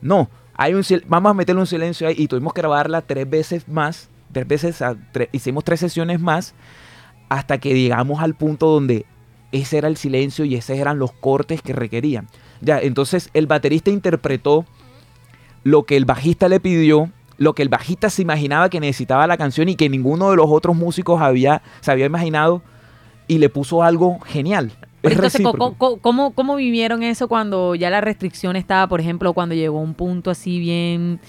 [0.00, 3.68] No, hay un vamos a meterle un silencio ahí y tuvimos que grabarla tres veces
[3.68, 4.84] más, tres veces,
[5.32, 6.54] hicimos tres sesiones más
[7.28, 9.06] hasta que llegamos al punto donde
[9.52, 12.26] ese era el silencio y esos eran los cortes que requerían.
[12.60, 14.66] Ya, entonces el baterista interpretó
[15.62, 19.36] lo que el bajista le pidió lo que el bajista se imaginaba que necesitaba la
[19.36, 22.62] canción y que ninguno de los otros músicos había, se había imaginado
[23.28, 24.72] y le puso algo genial.
[25.02, 25.42] Es Entonces,
[25.76, 29.94] co- ¿cómo, ¿cómo vivieron eso cuando ya la restricción estaba, por ejemplo, cuando llegó un
[29.94, 31.20] punto así bien,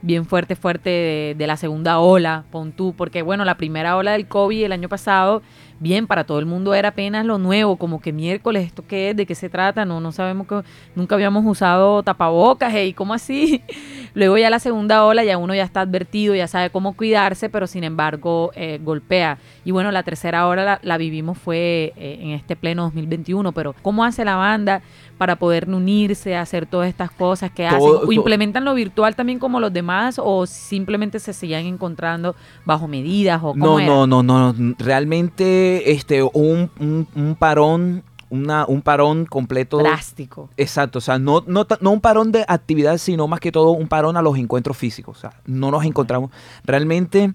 [0.00, 2.94] bien fuerte, fuerte de, de la segunda ola, pon tú?
[2.96, 5.42] Porque, bueno, la primera ola del COVID el año pasado,
[5.80, 9.16] bien, para todo el mundo era apenas lo nuevo, como que miércoles, ¿esto qué es?
[9.16, 9.84] ¿De qué se trata?
[9.84, 10.62] No, no sabemos que
[10.94, 13.62] nunca habíamos usado tapabocas, ¿y cómo así?
[14.14, 17.66] Luego ya la segunda ola, ya uno ya está advertido, ya sabe cómo cuidarse, pero
[17.66, 19.38] sin embargo eh, golpea.
[19.64, 23.74] Y bueno, la tercera ola la, la vivimos fue eh, en este pleno 2021, pero
[23.82, 24.82] ¿cómo hace la banda
[25.18, 27.80] para poder unirse, hacer todas estas cosas que hacen?
[27.80, 33.40] ¿O implementan lo virtual también como los demás o simplemente se seguían encontrando bajo medidas
[33.42, 33.88] o cómo No, era?
[33.88, 34.74] no, no, no, no.
[34.78, 39.78] Realmente, este, un, un, un parón, una, un parón completo.
[39.78, 40.50] Drástico.
[40.56, 43.88] Exacto, o sea, no, no, no un parón de actividad, sino más que todo un
[43.88, 45.16] parón a los encuentros físicos.
[45.18, 46.30] O sea, no nos encontramos.
[46.64, 47.32] Realmente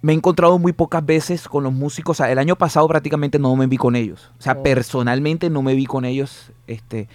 [0.00, 2.16] me he encontrado muy pocas veces con los músicos.
[2.16, 4.30] O sea, el año pasado prácticamente no me vi con ellos.
[4.38, 4.62] O sea, Oh.
[4.62, 6.52] personalmente no me vi con ellos.
[6.66, 7.08] Este,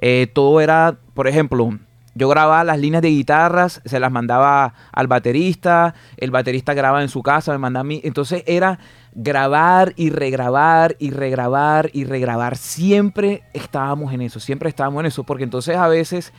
[0.00, 1.78] eh, todo era, por ejemplo,
[2.16, 7.08] yo grababa las líneas de guitarras, se las mandaba al baterista, el baterista grababa en
[7.08, 8.00] su casa, me mandaba a mí.
[8.04, 8.78] Entonces era
[9.14, 12.56] grabar y regrabar y regrabar y regrabar.
[12.56, 16.32] Siempre estábamos en eso, siempre estábamos en eso, porque entonces a veces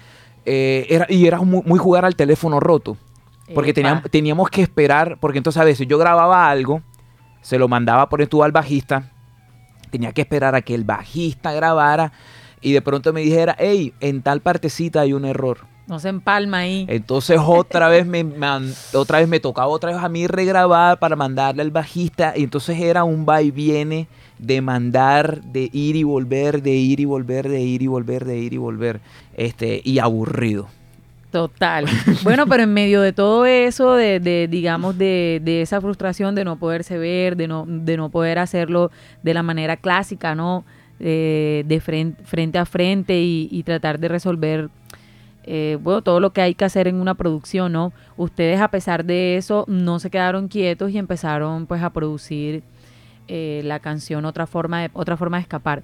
[0.46, 2.98] eh, era, y era muy, muy jugar al teléfono roto.
[3.54, 6.82] Porque teníamos que esperar, porque entonces a veces yo grababa algo,
[7.42, 9.12] se lo mandaba por tú al bajista,
[9.92, 12.12] tenía que esperar a que el bajista grabara
[12.60, 15.60] y de pronto me dijera, hey, en tal partecita hay un error.
[15.88, 16.86] No se empalma ahí.
[16.90, 21.16] Entonces otra vez me man- otra vez me tocaba otra vez a mí regrabar para
[21.16, 24.08] mandarle al bajista y entonces era un va y viene
[24.40, 28.38] de mandar, de ir y volver, de ir y volver, de ir y volver, de
[28.38, 29.00] ir y volver,
[29.38, 30.68] este y aburrido.
[31.32, 31.86] Total.
[32.24, 36.46] Bueno, pero en medio de todo eso, de, de, digamos, de, de esa frustración de
[36.46, 38.90] no poderse ver, de no, de no poder hacerlo
[39.22, 40.64] de la manera clásica, ¿no?
[41.00, 44.70] Eh, de frente, frente a frente y, y tratar de resolver,
[45.48, 47.94] eh, bueno, todo lo que hay que hacer en una producción, ¿no?
[48.18, 52.64] Ustedes, a pesar de eso, no se quedaron quietos y empezaron, pues, a producir
[53.28, 55.84] eh, la canción Otra Forma de, Otra Forma de Escapar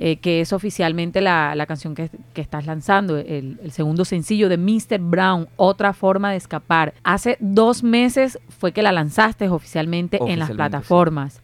[0.00, 4.48] eh, que es oficialmente la, la canción que, que estás lanzando, el, el segundo sencillo
[4.48, 5.00] de Mr.
[5.00, 6.94] Brown, Otra Forma de Escapar.
[7.02, 11.40] Hace dos meses fue que la lanzaste oficialmente, en las plataformas.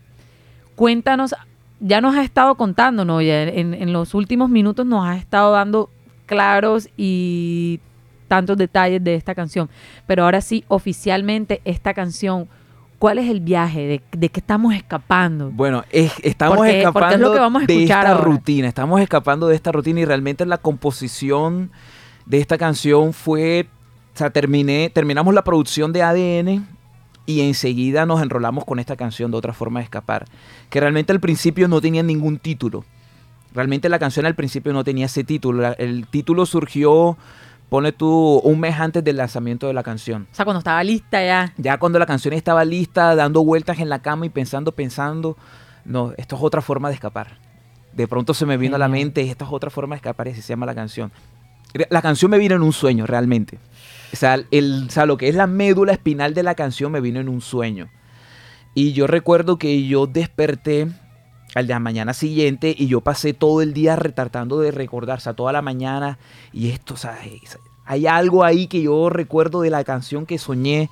[0.76, 1.34] Cuéntanos,
[1.80, 3.20] ya nos has estado contando, ¿no?
[3.20, 5.90] Ya en, en los últimos minutos nos has estado dando
[6.26, 7.80] claros y
[8.28, 9.68] tantos detalles de esta canción,
[10.06, 12.48] pero ahora sí, oficialmente esta canción,
[12.98, 13.86] ¿cuál es el viaje?
[13.86, 15.50] ¿De, de qué estamos escapando?
[15.50, 18.14] Bueno, es- estamos Porque- porque es escapando lo que vamos a de esta ahora.
[18.24, 21.70] rutina, estamos escapando de esta rutina y realmente la composición
[22.26, 23.66] de esta canción fue,
[24.14, 26.66] o sea, terminé, terminamos la producción de ADN
[27.26, 30.24] y enseguida nos enrolamos con esta canción de otra forma de escapar,
[30.70, 32.84] que realmente al principio no tenía ningún título.
[33.54, 35.74] Realmente la canción al principio no tenía ese título.
[35.78, 37.16] El título surgió,
[37.68, 40.26] pone tú, un mes antes del lanzamiento de la canción.
[40.32, 41.54] O sea, cuando estaba lista ya.
[41.56, 45.36] Ya cuando la canción estaba lista, dando vueltas en la cama y pensando, pensando,
[45.84, 47.38] no, esto es otra forma de escapar.
[47.92, 50.30] De pronto se me vino a la mente, esta es otra forma de escapar y
[50.32, 51.12] así se llama la canción.
[51.90, 53.58] La canción me vino en un sueño, realmente.
[54.12, 57.00] O sea, el, o sea, lo que es la médula espinal de la canción me
[57.00, 57.88] vino en un sueño.
[58.74, 60.88] Y yo recuerdo que yo desperté
[61.54, 65.34] al día mañana siguiente y yo pasé todo el día retratando de recordar, o sea,
[65.34, 66.18] toda la mañana
[66.52, 67.18] y esto, o sea,
[67.86, 70.90] hay algo ahí que yo recuerdo de la canción que soñé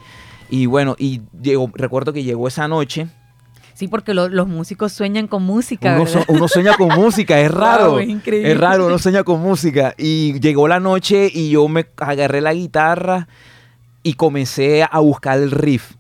[0.51, 3.09] y bueno, y llegó, recuerdo que llegó esa noche.
[3.75, 6.25] Sí, porque lo- los músicos sueñan con música, Uno, ¿verdad?
[6.27, 7.93] so- uno sueña con música, es raro.
[7.93, 8.53] Wow, es increíble.
[8.53, 9.95] Es raro, uno sueña con música.
[9.97, 13.29] Y llegó la noche y yo me agarré la guitarra
[14.03, 15.93] y comencé a buscar el riff.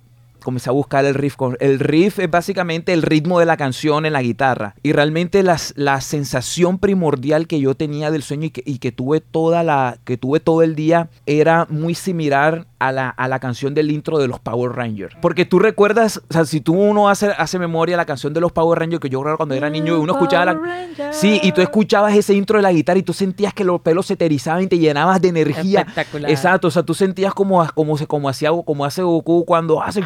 [0.43, 1.37] Comencé a buscar el riff.
[1.61, 4.75] El riff es básicamente el ritmo de la canción en la guitarra.
[4.83, 8.93] Y realmente las- la sensación primordial que yo tenía del sueño y que, y que
[8.93, 13.39] tuve toda la, que tuve todo el día era muy similar a la, a la
[13.39, 15.15] canción del intro de los Power Rangers.
[15.23, 18.51] Porque tú recuerdas, o sea, si tú uno hace, hace memoria la canción de los
[18.51, 22.15] Power Rangers que yo recuerdo cuando era niño uno escuchaba la, Sí, y tú escuchabas
[22.17, 24.67] ese intro de la guitarra y tú sentías que los pelos se te erizaban y
[24.67, 25.81] te llenabas de energía.
[25.81, 26.31] Espectacular.
[26.31, 30.03] Exacto, o sea, tú sentías como, como, como, hacía, como hace Goku cuando hace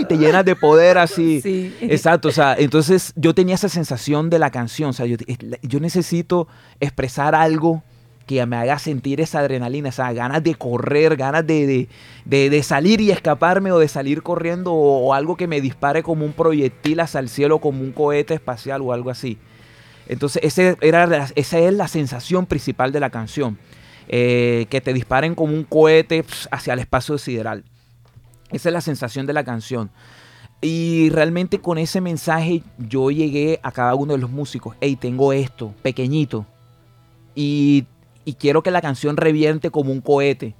[0.00, 1.40] y te llenas de poder así.
[1.42, 1.74] Sí.
[1.80, 5.16] Exacto, o sea, entonces yo tenía esa sensación de la canción, o sea, yo,
[5.62, 6.48] yo necesito
[6.80, 7.82] expresar algo
[8.26, 11.88] que me haga sentir esa adrenalina, o sea, ganas de correr, ganas de, de,
[12.24, 16.02] de- de salir y escaparme o de salir corriendo o, o algo que me dispare
[16.04, 19.38] como un proyectil hacia el cielo, como un cohete espacial o algo así.
[20.08, 23.58] Entonces, ese era, esa es la sensación principal de la canción.
[24.08, 27.64] eh, que te disparen como un cohete hacia el espacio sideral.
[28.52, 29.90] Esa es la sensación de la canción.
[30.60, 34.76] Y realmente con ese mensaje yo llegué a cada uno de los músicos.
[34.80, 36.46] Hey, tengo esto, pequeñito.
[37.34, 37.86] Y,
[38.24, 40.54] y quiero que la canción reviente como un cohete.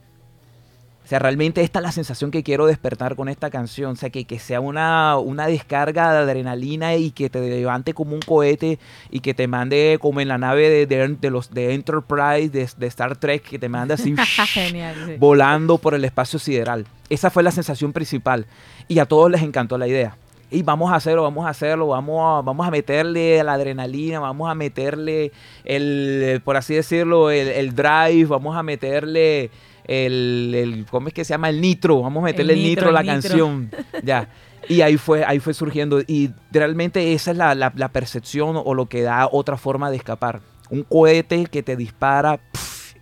[1.04, 3.92] O sea, realmente esta es la sensación que quiero despertar con esta canción.
[3.92, 8.14] O sea, que, que sea una, una descarga de adrenalina y que te levante como
[8.14, 8.78] un cohete
[9.10, 12.86] y que te mande como en la nave de, de, los de Enterprise, de, de,
[12.86, 14.14] Star Trek, que te mande así
[14.46, 15.14] Genial, sí.
[15.18, 16.86] volando por el espacio sideral.
[17.12, 18.46] Esa fue la sensación principal.
[18.88, 20.16] Y a todos les encantó la idea.
[20.50, 24.50] Y vamos a hacerlo, vamos a hacerlo, vamos a, vamos a meterle la adrenalina, vamos
[24.50, 25.32] a meterle
[25.64, 29.50] el, por así decirlo, el, el drive, vamos a meterle
[29.84, 31.48] el, el, ¿cómo es que se llama?
[31.48, 33.14] El nitro, vamos a meterle el, El nitro, a la nitro.
[33.14, 33.70] canción.
[34.02, 34.28] Ya.
[34.68, 36.00] Y ahí fue, ahí fue surgiendo.
[36.06, 39.96] Y realmente esa es la, la- la percepción o lo que da otra forma de
[39.96, 40.40] escapar.
[40.70, 42.40] Un cohete que te dispara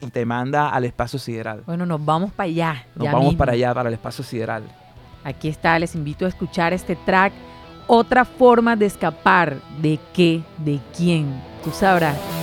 [0.00, 1.62] y te manda al espacio sideral.
[1.66, 2.86] Bueno, nos vamos para allá.
[2.94, 3.38] Nos vamos mismo.
[3.38, 4.62] para allá, para el espacio sideral.
[5.24, 7.32] Aquí está, les invito a escuchar este track.
[7.86, 9.56] Otra forma de escapar.
[9.80, 10.42] ¿De qué?
[10.58, 11.42] ¿De quién?
[11.62, 12.39] Tú sabrás.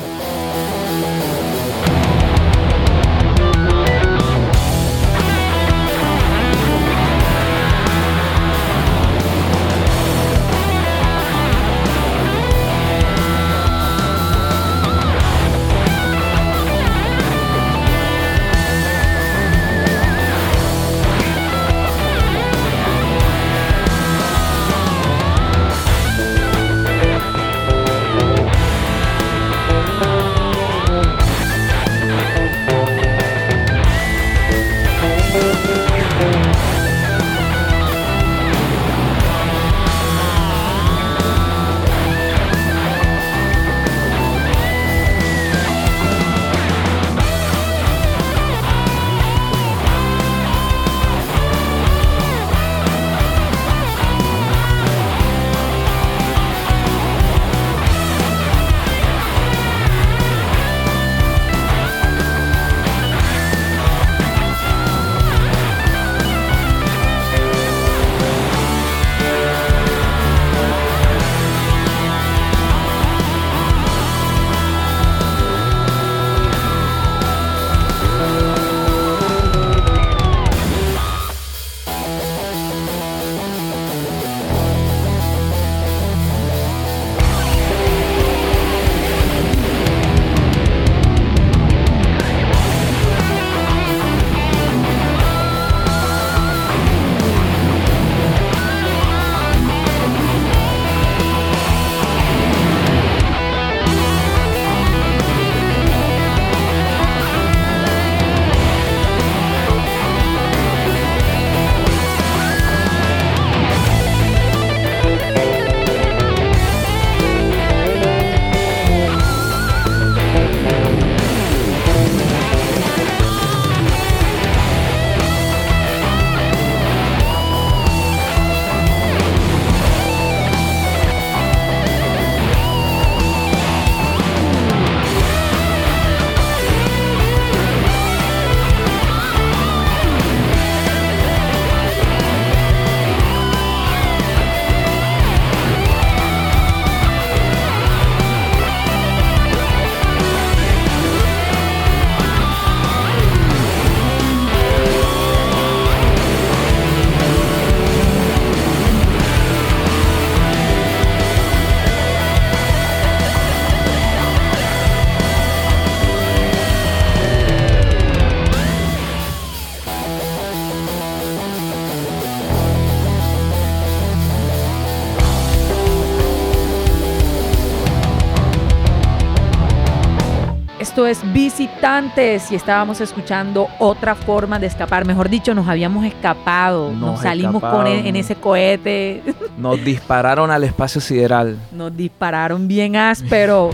[181.07, 185.05] Es Visitantes y estábamos escuchando otra forma de escapar.
[185.05, 186.91] Mejor dicho, nos habíamos escapado.
[186.91, 189.23] Nos, Nos salimos con e- en ese cohete.
[189.57, 191.57] Nos dispararon al espacio sideral.
[191.71, 193.71] Nos dispararon bien áspero.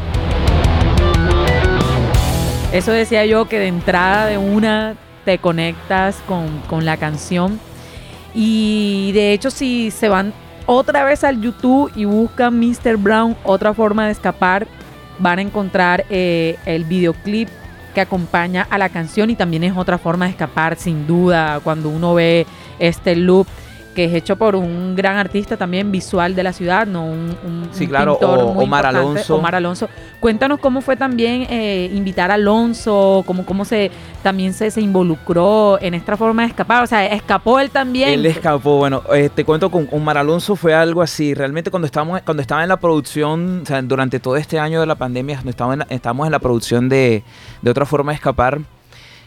[2.72, 7.60] Eso decía yo que de entrada de una te conectas con, con la canción.
[8.34, 10.34] Y de hecho, si se van
[10.66, 12.98] otra vez al YouTube y buscan Mr.
[12.98, 14.66] Brown, otra forma de escapar,
[15.20, 17.50] van a encontrar eh, el videoclip
[17.94, 21.90] que acompaña a la canción y también es otra forma de escapar, sin duda, cuando
[21.90, 22.46] uno ve
[22.80, 23.48] este loop
[23.94, 27.06] que es hecho por un gran artista también visual de la ciudad, ¿no?
[27.06, 29.36] Un, un sí, claro, Omar Alonso.
[29.36, 29.90] Omar Alonso.
[30.20, 33.92] Cuéntanos cómo fue también eh, invitar a Alonso, cómo, cómo se
[34.22, 36.84] también se, se, involucró en esta forma de escapar.
[36.84, 38.10] O sea, escapó él también.
[38.10, 41.34] Él escapó, bueno, eh, te cuento con Omar Alonso fue algo así.
[41.34, 44.86] Realmente cuando estábamos, cuando estaba en la producción, o sea, durante todo este año de
[44.86, 47.24] la pandemia, estábamos en, estábamos en la producción de,
[47.62, 48.60] de otra forma de escapar.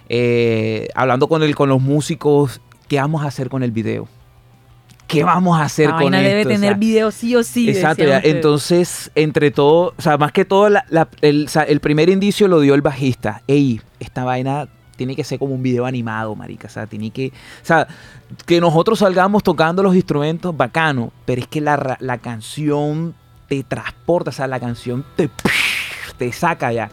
[0.08, 4.08] Eh, hablando con, el, con los músicos, ¿qué vamos a hacer con el video?
[5.06, 6.28] ¿Qué vamos a hacer con esto?
[6.28, 7.70] debe tener video sí o sí.
[7.70, 10.68] Exacto, entonces, entre todo, o sea, más que todo,
[11.20, 13.42] el, primer indicio lo dio el bajista.
[13.46, 16.68] Ey, esta vaina tiene que ser como un video animado, marica.
[16.68, 17.28] O sea, tiene que.
[17.28, 17.86] O sea,
[18.46, 21.12] que nosotros salgamos tocando los instrumentos, bacano.
[21.24, 23.14] Pero es que la, la canción
[23.48, 25.30] te transporta, o sea, la canción te,
[26.18, 26.90] te saca ya.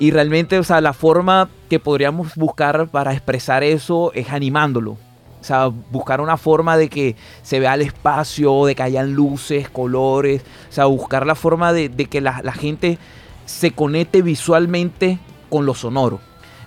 [0.00, 4.96] Y realmente, o sea, la forma que podríamos buscar para expresar eso es animándolo.
[5.40, 9.68] O sea, buscar una forma de que se vea el espacio, de que hayan luces,
[9.70, 10.42] colores.
[10.68, 12.98] O sea, buscar la forma de, que la, gente
[13.46, 15.18] se conecte visualmente
[15.48, 16.20] con lo sonoro.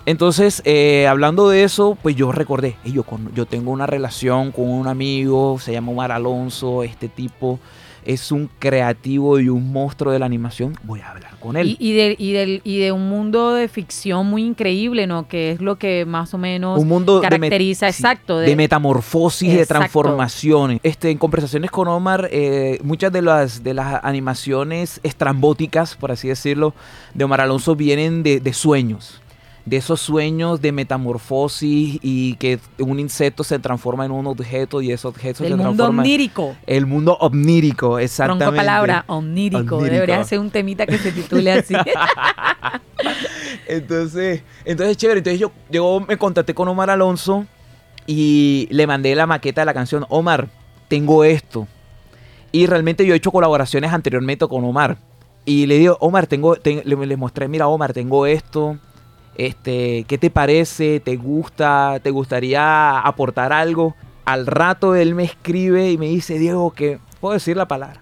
[0.06, 3.06] Entonces, eh, hablando de eso, pues yo recordé, yo,
[3.36, 7.60] yo tengo una relación con un amigo, se llama Omar Alonso, este tipo
[8.06, 11.76] es un creativo y un monstruo de la animación, voy a hablar con él.
[11.80, 12.16] Y, de,
[12.64, 15.28] y, de un mundo de ficción muy increíble, ¿no?
[15.28, 18.40] Que es lo que más o menos un mundo caracteriza, exacto.
[18.40, 20.80] De, metamorfosis, de transformaciones.
[20.84, 26.28] Este, en conversaciones con Omar, eh, muchas de las, de las animaciones estrambóticas, por así
[26.28, 26.74] decirlo,
[27.14, 29.21] de Omar Alonso vienen de, de sueños
[29.66, 34.92] de esos sueños de metamorfosis y que un insecto se transforma en un objeto y
[34.92, 36.56] ese objeto el se mundo omnírico.
[36.66, 38.46] El mundo omnírico, exactamente.
[38.46, 39.82] Tronco palabra, omnírico.
[39.82, 41.76] Debería ser un temita que se titule así.
[43.68, 45.20] entonces, entonces chévere.
[45.20, 47.46] Entonces yo, yo me contacté con Omar Alonso
[48.08, 50.06] y le mandé la maqueta de la canción.
[50.10, 50.48] Omar,
[50.88, 51.68] tengo esto.
[52.52, 54.98] Y realmente yo he hecho colaboraciones anteriormente con Omar.
[55.46, 58.78] Y le digo, Omar, tengo, le, le mostré, mira, Omar, tengo esto
[59.46, 61.00] este, ¿qué te parece?
[61.00, 62.00] ¿Te gusta?
[62.04, 63.96] ¿Te gustaría aportar algo?
[64.24, 68.02] Al rato él me escribe y me dice, Diego, que puedo decir la palabra.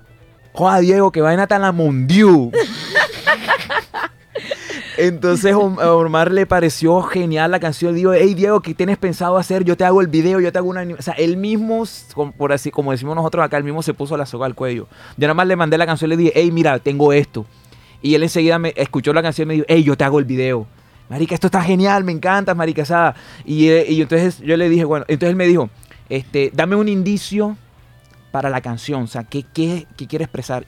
[0.52, 2.52] Joder, Diego, que vaina tan la mundiu.
[4.98, 7.96] Entonces a Omar le pareció genial la canción.
[7.96, 9.64] Digo, hey Diego, ¿qué tienes pensado hacer?
[9.64, 11.86] Yo te hago el video, yo te hago una O sea, él mismo,
[12.38, 14.88] por así, como decimos nosotros acá, él mismo se puso la soga al cuello.
[15.16, 17.46] Yo nada más le mandé la canción le dije, hey, mira, tengo esto.
[18.02, 20.26] Y él enseguida me escuchó la canción y me dijo, hey, yo te hago el
[20.26, 20.68] video
[21.10, 25.05] marica, esto está genial, me encanta, marica, Y, eh, y entonces yo le dije, bueno,
[25.07, 25.70] entonces él me dijo,
[26.07, 27.57] este, dame un indicio
[28.32, 30.66] para la canción, o sea, ¿qué, qué, qué quiere expresar?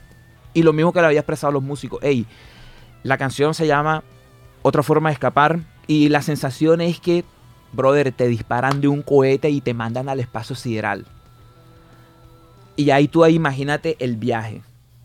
[0.52, 2.26] Y lo mismo que le había expresado los músicos, hey,
[3.02, 4.04] la canción se llama
[4.62, 7.24] Otra forma de escapar y la sensación es que,
[7.72, 11.06] brother, te disparan de un cohete y te mandan al espacio sideral.
[12.76, 14.62] Y ahí tú ahí imagínate el viaje.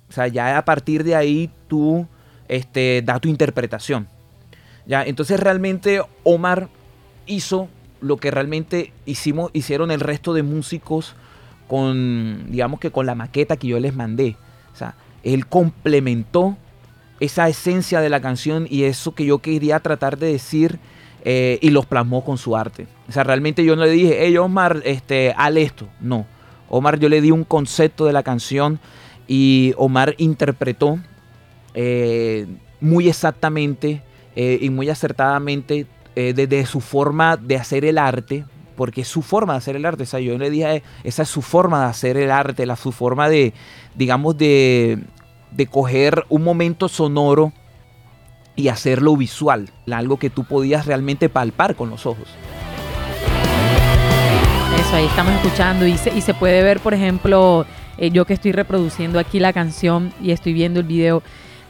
[0.10, 2.08] O sea, ya a partir de ahí tú
[2.48, 4.08] este, da tu interpretación.
[4.88, 5.04] ¿Ya?
[5.04, 6.70] Entonces realmente Omar
[7.26, 7.68] hizo
[8.02, 11.16] lo que realmente hicimos, hicieron el resto de músicos
[11.68, 14.38] con, digamos que con la maqueta que yo les mandé.
[14.74, 16.58] O sea, él complementó
[17.20, 20.80] esa esencia de la canción y eso que yo quería tratar de decir
[21.26, 22.88] eh, y los plasmó con su arte.
[23.10, 25.88] O sea, realmente yo no le dije, hey Omar, este, haz esto.
[26.00, 26.26] No.
[26.70, 28.80] Omar yo le di un concepto de la canción
[29.28, 31.00] y Omar interpretó
[31.74, 32.46] eh,
[32.80, 34.02] muy exactamente
[34.40, 39.24] eh, y muy acertadamente eh, desde su forma de hacer el arte, porque es su
[39.24, 40.04] forma de hacer el arte.
[40.04, 42.92] O sea, yo le dije, esa es su forma de hacer el arte, la, su
[42.92, 43.54] forma de,
[43.96, 45.00] digamos, de,
[45.50, 47.52] de coger un momento sonoro
[48.56, 52.28] y hacerlo visual, algo que tú podías realmente palpar con los ojos.
[54.80, 57.66] Eso, ahí estamos escuchando y se, y se puede ver, por ejemplo,
[57.98, 61.24] eh, yo que estoy reproduciendo aquí la canción y estoy viendo el video,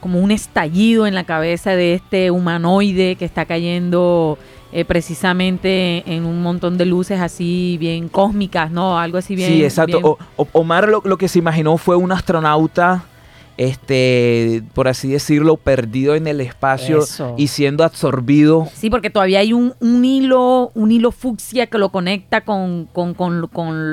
[0.07, 4.37] como un estallido en la cabeza de este humanoide que está cayendo
[4.71, 8.97] eh, precisamente en un montón de luces así bien cósmicas, ¿no?
[8.97, 9.51] Algo así bien.
[9.51, 10.17] Sí, exacto.
[10.53, 13.03] Omar lo, lo, que se imaginó fue un astronauta
[13.57, 16.99] este, por así decirlo, perdido en el espacio
[17.37, 18.67] y siendo absorbido.
[18.73, 22.89] Sí, porque todavía hay un, hilo, un hilo fucsia que lo conecta con,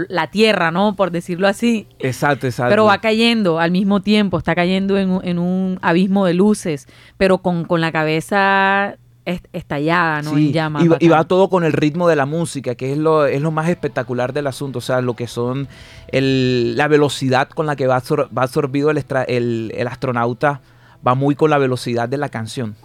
[0.08, 0.96] la Tierra, ¿no?
[0.96, 1.86] Por decirlo así.
[1.98, 2.70] Exacto, exacto.
[2.70, 6.86] Pero va cayendo al mismo tiempo, está cayendo en, un abismo de luces,
[7.16, 10.34] pero con, con la cabeza estallada, ¿no?
[10.34, 10.52] Sí,
[11.00, 13.68] y, va todo con el ritmo de la música, que es lo, es lo más
[13.68, 15.68] espectacular del asunto, o sea, lo que son
[16.10, 18.02] la velocidad con la que va,
[18.36, 20.60] va absorbido el, el, astronauta,
[21.06, 22.76] va muy con la velocidad de la canción.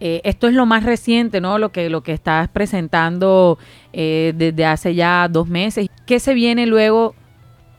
[0.00, 1.58] Eh, esto es lo más reciente, ¿no?
[1.58, 3.58] Lo que, lo que estás presentando
[3.92, 5.88] eh, desde hace ya dos meses.
[6.04, 7.14] ¿Qué se viene luego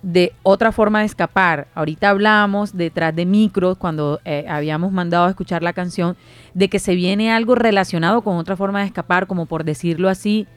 [0.06, 1.68] de otra forma de escapar.
[1.74, 6.16] Ahorita hablamos detrás de micros, cuando eh, habíamos mandado a escuchar la canción,
[6.53, 10.47] de que se viene algo relacionado con otra forma de escapar, como por decirlo así,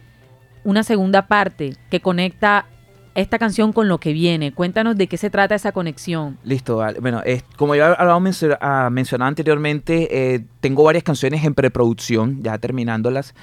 [0.64, 2.66] una segunda parte que conecta
[3.14, 4.53] esta canción con lo que viene.
[4.53, 6.36] Cuéntanos de qué se trata esa conexión.
[6.44, 7.01] Listo, vale.
[7.01, 7.22] Bueno,
[7.57, 13.34] como ya había mencionado anteriormente, eh, tengo varias canciones en preproducción, ya terminándolas,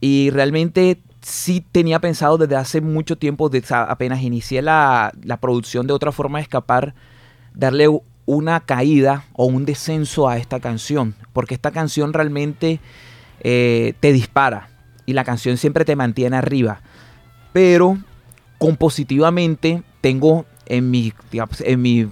[0.00, 6.12] y realmente sí tenía pensado desde hace mucho tiempo, apenas inicié la, producción de otra
[6.12, 6.94] forma de escapar,
[7.54, 7.88] darle
[8.26, 12.80] una caída o un descenso a esta canción, porque esta canción realmente
[13.40, 14.68] eh, te dispara
[15.06, 16.80] y la canción siempre te mantiene arriba,
[17.52, 17.98] pero
[18.58, 22.06] compositivamente tengo en mi, en mi,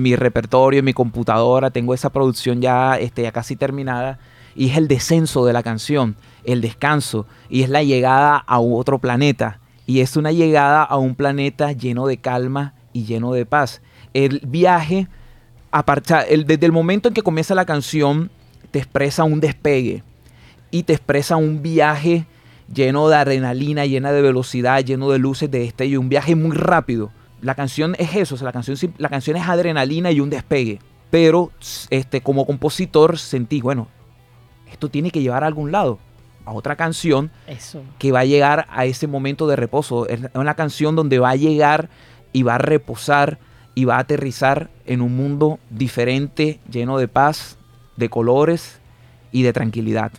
[0.00, 4.20] mi repertorio, en mi computadora, tengo esa producción ya, este, ya casi terminada
[4.54, 6.16] y es el descenso de la canción,
[6.46, 9.60] el descanso, y es la llegada a otro planeta.
[9.86, 13.82] Y es una llegada a un planeta lleno de calma y lleno de paz.
[14.14, 15.08] El viaje,
[16.28, 18.30] desde el momento en que comienza la canción,
[18.70, 20.02] te expresa un despegue
[20.70, 22.26] y te expresa un viaje
[22.72, 27.12] lleno de adrenalina, llena de velocidad, lleno de luces, de destello, un viaje muy rápido.
[27.40, 30.80] La canción es eso, la, canción, la canción es adrenalina y un despegue.
[31.10, 31.52] Pero
[31.90, 33.88] este, como compositor sentí, bueno,
[34.70, 35.98] esto tiene que llevar a algún lado,
[36.46, 37.30] a otra canción
[37.98, 40.08] que va a llegar a ese momento de reposo.
[40.08, 41.90] Es una canción donde va a llegar
[42.32, 43.38] y va a reposar
[43.74, 47.58] y va a aterrizar en un mundo diferente, lleno de paz,
[47.96, 48.80] de colores
[49.32, 50.12] y de tranquilidad.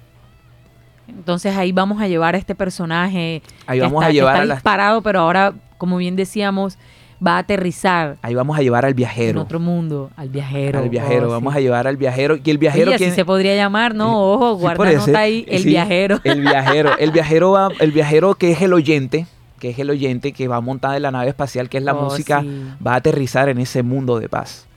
[1.07, 3.41] Entonces ahí vamos a llevar a este personaje.
[3.65, 6.77] Ahí vamos a llevar está disparado, pero ahora, como bien decíamos,
[7.25, 8.17] va a aterrizar.
[8.21, 9.31] Ahí vamos a llevar al viajero.
[9.31, 10.79] En otro mundo, al viajero.
[10.79, 12.37] Al viajero, oh, vamos a llevar al viajero.
[12.43, 12.93] Y el viajero.
[12.93, 14.33] así se podría llamar, ¿no?
[14.33, 16.19] Ojo, guarda nota ahí, el viajero.
[16.23, 16.97] El viajero.
[16.97, 19.27] El viajero va, el viajero que es el oyente,
[19.59, 22.03] que es el oyente que va montada en la nave espacial, que es la oh,
[22.03, 22.43] música,
[22.85, 24.67] va a aterrizar en ese mundo de paz.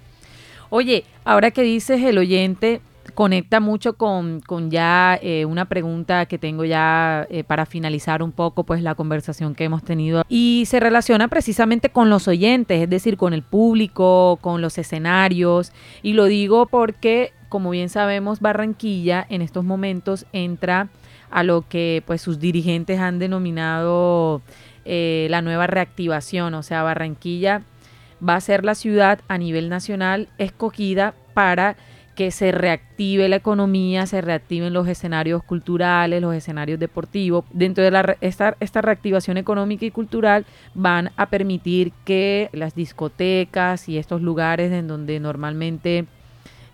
[0.71, 2.81] Oye, ahora que dices el oyente,
[3.13, 8.65] conecta mucho con, ya eh, una pregunta que tengo ya eh, para finalizar un poco
[8.65, 10.25] pues la conversación que hemos tenido.
[10.29, 15.73] Y se relaciona precisamente con los oyentes, es decir, con el público, con los escenarios.
[16.03, 20.89] Y lo digo porque como bien sabemos Barranquilla en estos momentos entra
[21.31, 24.41] a lo que pues sus dirigentes han denominado
[24.85, 27.63] eh, la nueva reactivación, o sea, Barranquilla
[28.27, 31.77] va a ser la ciudad a nivel nacional escogida para
[32.21, 37.47] que se reactive la economía, se reactiven los escenarios culturales, los escenarios deportivos.
[37.51, 40.45] Dentro de la, esta, esta reactivación económica y cultural
[40.75, 46.05] van a permitir que las discotecas y estos lugares en donde normalmente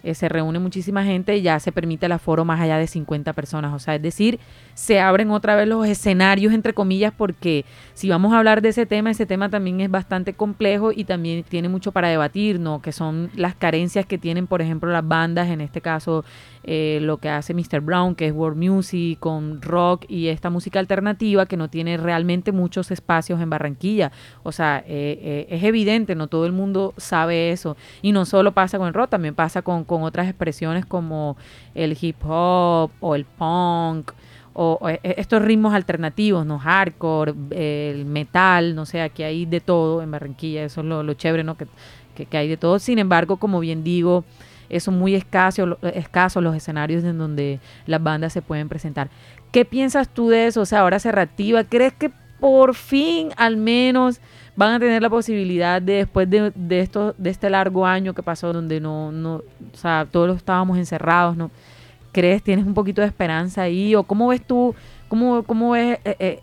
[0.07, 3.75] eh, se reúne muchísima gente ya se permite el aforo más allá de 50 personas.
[3.75, 4.39] O sea, es decir,
[4.75, 8.87] se abren otra vez los escenarios, entre comillas, porque si vamos a hablar de ese
[8.87, 12.81] tema, ese tema también es bastante complejo y también tiene mucho para debatir, ¿no?
[12.81, 16.25] Que son las carencias que tienen, por ejemplo, las bandas, en este caso
[16.69, 17.81] eh, lo que hace Mr.
[17.81, 22.51] Brown, que es world music, con rock y esta música alternativa que no tiene realmente
[22.51, 24.11] muchos espacios en Barranquilla.
[24.43, 27.77] O sea, eh, eh, es evidente, no todo el mundo sabe eso.
[28.03, 31.37] Y no solo pasa con el rock, también pasa con, con otras expresiones como
[31.77, 34.11] el hip hop o el punk
[34.53, 36.59] o, estos ritmos alternativos, ¿no?
[36.59, 41.45] Hardcore, el metal, no sé, aquí hay de todo en Barranquilla, eso es lo, chévere,
[41.45, 41.57] ¿no?
[41.57, 41.67] Que,
[42.27, 42.79] que, hay de todo.
[42.79, 44.25] Sin embargo, como bien digo,
[44.79, 49.09] son muy escasos, escasos los escenarios en donde las bandas se pueden presentar.
[49.53, 50.63] ¿Qué piensas tú de eso?
[50.63, 51.65] O sea, ahora se reactiva.
[51.65, 52.11] ¿Crees que
[52.41, 54.21] por fin al menos
[54.57, 58.23] van a tener la posibilidad de después de, de, esto, de este largo año que
[58.23, 61.51] pasó donde no, no, o sea, todos estábamos encerrados, ¿no?
[62.13, 63.95] ¿Crees, tienes un poquito de esperanza ahí?
[63.95, 64.75] ¿O cómo ves tú,
[65.09, 66.41] cómo, cómo ves eh, eh,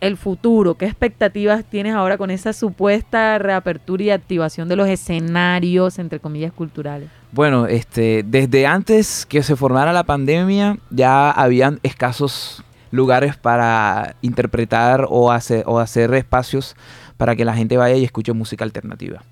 [0.00, 0.76] el futuro?
[0.76, 6.52] ¿Qué expectativas tienes ahora con esa supuesta reapertura y activación de los escenarios, entre comillas,
[6.52, 7.10] culturales?
[7.34, 12.62] Bueno, este, desde antes que se formara la pandemia ya habían escasos
[12.92, 16.76] lugares para interpretar o hacer, o hacer espacios
[17.16, 19.24] para que la gente vaya y escuche música alternativa.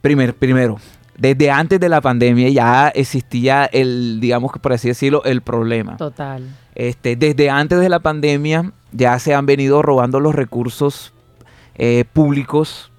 [0.00, 0.78] Primer, primero,
[1.18, 5.96] desde antes de la pandemia ya existía el, digamos que por así decirlo, el problema.
[5.96, 6.44] Total.
[6.76, 11.12] Este, desde antes de la pandemia ya se han venido robando los recursos
[11.74, 12.92] eh, públicos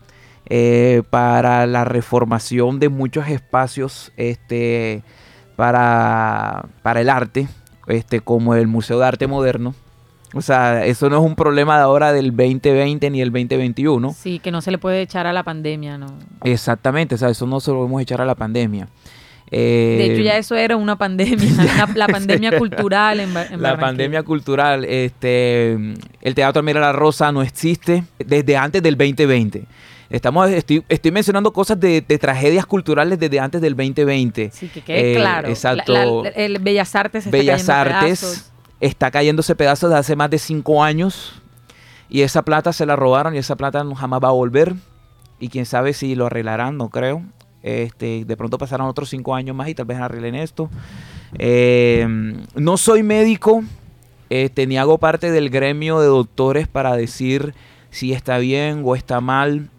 [0.50, 5.04] eh, para la reformación de muchos espacios este,
[5.56, 7.48] para, para el arte,
[7.88, 9.74] este, como el Museo de Arte Moderno.
[10.34, 14.14] O sea, eso no es un problema de ahora del 2020 ni el 2021.
[14.14, 16.08] Sí, que no se le puede echar a la pandemia, ¿no?
[16.44, 18.88] Exactamente, o sea, eso no se lo podemos echar a la pandemia
[19.52, 24.24] de hecho, ya eh, eso era una pandemia, la pandemia cultural en, en La pandemia
[24.24, 24.86] cultural.
[24.86, 25.74] Este,
[26.22, 29.66] el Teatro Mira la Rosa no existe desde antes del 2020.
[30.10, 34.52] Estamos, estoy, estoy mencionando cosas de, tragedias culturales desde antes del 2020.
[34.52, 35.48] Sí, que quede eh, claro.
[35.48, 36.24] Exacto.
[36.26, 38.52] el Bellas Artes está Bellas Artes pedazos.
[38.80, 41.42] está cayéndose pedazos de hace más de cinco años.
[42.08, 44.76] Y esa plata se la robaron y esa plata jamás va a volver.
[45.40, 47.24] Y quién sabe si lo arreglarán, no creo.
[47.64, 50.70] Este, de pronto pasarán otros cinco años más y tal vez arreglen esto.
[51.40, 52.08] Eh,
[52.54, 53.64] no soy médico,
[54.30, 57.56] este, ni hago parte del gremio de doctores para decir
[57.90, 59.70] si está bien o está mal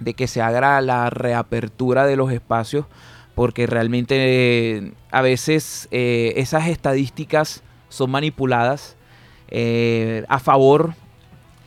[0.00, 2.86] de que se haga la reapertura de los espacios,
[3.34, 8.96] porque realmente eh, a veces eh, esas estadísticas son manipuladas
[10.28, 10.94] a favor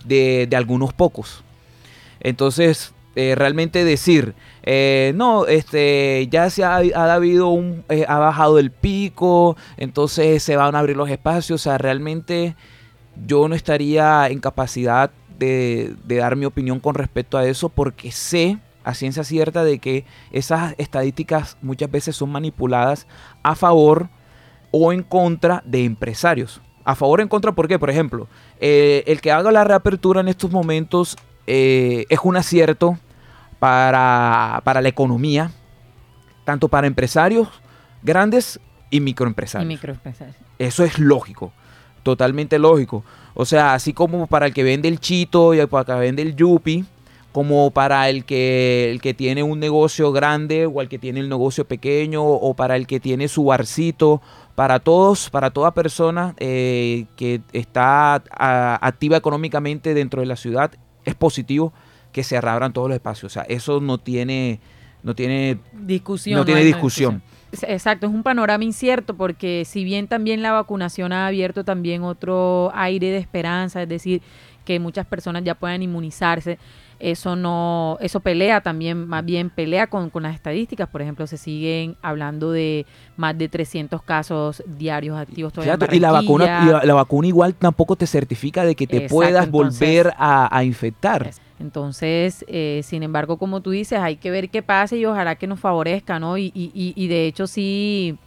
[0.06, 1.44] de, de, algunos pocos.
[2.22, 4.34] Entonces, realmente decir,
[4.66, 6.78] eh, no, este, ya se ha,
[7.14, 11.64] habido un, eh, ha bajado el pico, entonces se van a abrir los espacios, o
[11.64, 12.56] sea, realmente
[13.26, 18.60] yo no estaría en capacidad de, dar mi opinión con respecto a eso porque sé
[18.84, 23.08] a ciencia cierta de que esas estadísticas muchas veces son manipuladas
[23.42, 24.10] a favor
[24.72, 26.62] o en contra de empresarios.
[26.84, 27.80] A favor o en contra, ¿por qué?
[27.80, 28.28] Por ejemplo,
[28.60, 32.98] eh, el que haga la reapertura en estos momentos es un acierto
[33.64, 35.52] para, la economía,
[36.44, 37.48] tanto para empresarios
[38.02, 38.60] grandes
[38.90, 39.70] y microempresarios.
[40.60, 41.54] Eso es lógico,
[42.04, 43.06] totalmente lógico.
[43.34, 46.22] O sea, así como para el que vende el chito y para el que vende
[46.22, 46.86] el yupi,
[47.32, 51.30] como para el que, el que tiene un negocio grande o el que tiene el
[51.30, 54.22] negocio pequeño o para el que tiene su barcito,
[54.56, 58.24] para todos, para toda persona eh, que está
[58.82, 60.72] activa económicamente dentro de la ciudad,
[61.06, 61.74] es positivo
[62.12, 63.32] que se reabran todos los espacios.
[63.32, 64.60] O sea, eso no tiene,
[65.02, 66.38] no tiene discusión.
[66.38, 67.24] No tiene discusión.
[67.62, 72.72] Exacto, es un panorama incierto porque si bien también la vacunación ha abierto también otro
[72.74, 74.22] aire de esperanza, es decir,
[74.66, 76.58] que muchas personas ya puedan inmunizarse,
[77.00, 80.88] eso no, eso pelea también, más bien pelea con, las estadísticas.
[80.88, 82.86] Por ejemplo, se siguen hablando de
[83.18, 85.78] más de 300 casos diarios activos todavía.
[85.92, 90.64] y la vacuna, la, vacuna igual tampoco te certifica de que te puedas volver a,
[90.64, 91.30] infectar.
[91.64, 95.48] Entonces, eh, sin embargo, como tú dices, hay que ver qué pasa y ojalá que
[95.48, 96.38] nos favorezca, ¿no?
[96.38, 98.18] Y, y, y de hecho sí,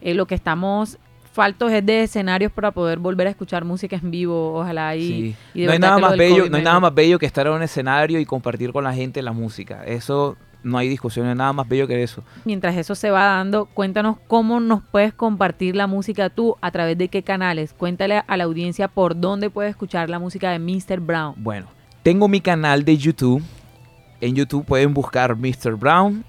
[0.00, 0.96] eh, lo que estamos
[1.32, 5.72] faltos es de escenarios para poder volver a escuchar música en vivo, ojalá y, no
[5.72, 8.24] hay nada más bello, no hay nada más bello que estar en un escenario y
[8.24, 9.84] compartir con la gente la música.
[9.84, 12.22] Eso no hay discusión, no hay nada más bello que eso.
[12.44, 16.96] Mientras eso se va dando, cuéntanos cómo nos puedes compartir la música tú, a través
[16.96, 17.72] de qué canales.
[17.72, 21.00] Cuéntale a la audiencia por dónde puedes escuchar la música de Mr.
[21.00, 21.34] Brown.
[21.38, 21.66] Bueno,
[22.04, 23.42] tengo mi canal de YouTube.
[24.20, 25.74] En YouTube pueden buscar Mr.
[25.74, 26.22] Brown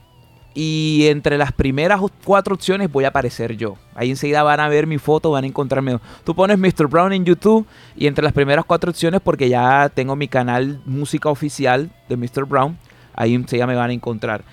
[0.53, 3.75] y entre las primeras cuatro opciones voy a aparecer yo.
[3.93, 5.99] Ahí enseguida van a ver mi foto, van a encontrarme.
[6.23, 6.87] Tú pones Mr.
[6.87, 11.29] Brown en YouTube y entre las primeras cuatro opciones, porque ya tengo mi canal música
[11.29, 12.45] oficial de Mr.
[12.45, 12.77] Brown,
[13.13, 14.45] ahí enseguida me van a encontrar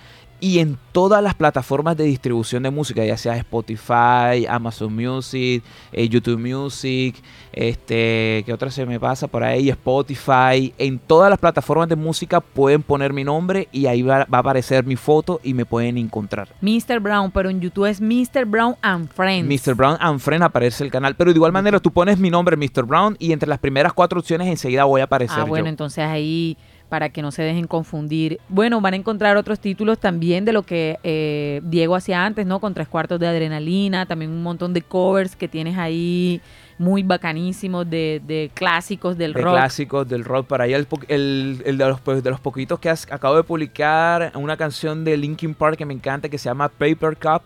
[0.43, 5.63] y en todas las plataformas de distribución de música, ya sea Spotify, Amazon Music,
[5.93, 7.15] eh, YouTube Music,
[7.53, 9.69] este, ¿qué otra se me pasa por ahí?
[9.69, 14.37] Spotify, en todas las plataformas de música pueden poner mi nombre y ahí va, a
[14.37, 16.49] aparecer mi foto y me pueden encontrar.
[16.59, 16.99] Mr.
[16.99, 18.43] Brown, pero en YouTube es Mr.
[18.45, 19.47] Brown and Friends.
[19.47, 19.75] Mr.
[19.75, 22.83] Brown and Friends aparece el canal, pero de igual manera tú pones mi nombre Mr.
[22.83, 25.39] Brown y entre las primeras cuatro opciones enseguida voy a aparecer.
[25.39, 26.57] Ah, bueno, entonces ahí
[26.89, 28.39] para que no se dejen confundir.
[28.49, 32.59] Bueno, van a encontrar otros títulos también de lo que eh, Diego hacía antes, ¿no?
[32.59, 36.41] Con tres cuartos de adrenalina, también un montón de covers que tienes ahí
[36.77, 39.53] muy bacanísimos de, clásicos del rock.
[39.53, 40.47] Clásicos del rock.
[40.47, 40.77] Para allá
[41.07, 45.55] el, de, los, pues, de los poquitos que acabo de publicar, una canción de Linkin
[45.55, 47.43] Park que me encanta que se llama Paper Cup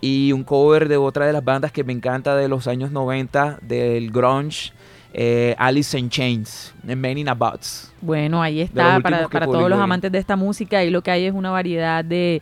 [0.00, 3.58] y un cover de otra de las bandas que me encanta de los años 90
[3.62, 4.72] del grunge
[5.14, 7.36] eh, Alice in Chains, Men in a.
[8.00, 11.34] Bueno, ahí está, para, todos los amantes de esta música, ahí lo que hay es
[11.34, 12.40] una variedad de,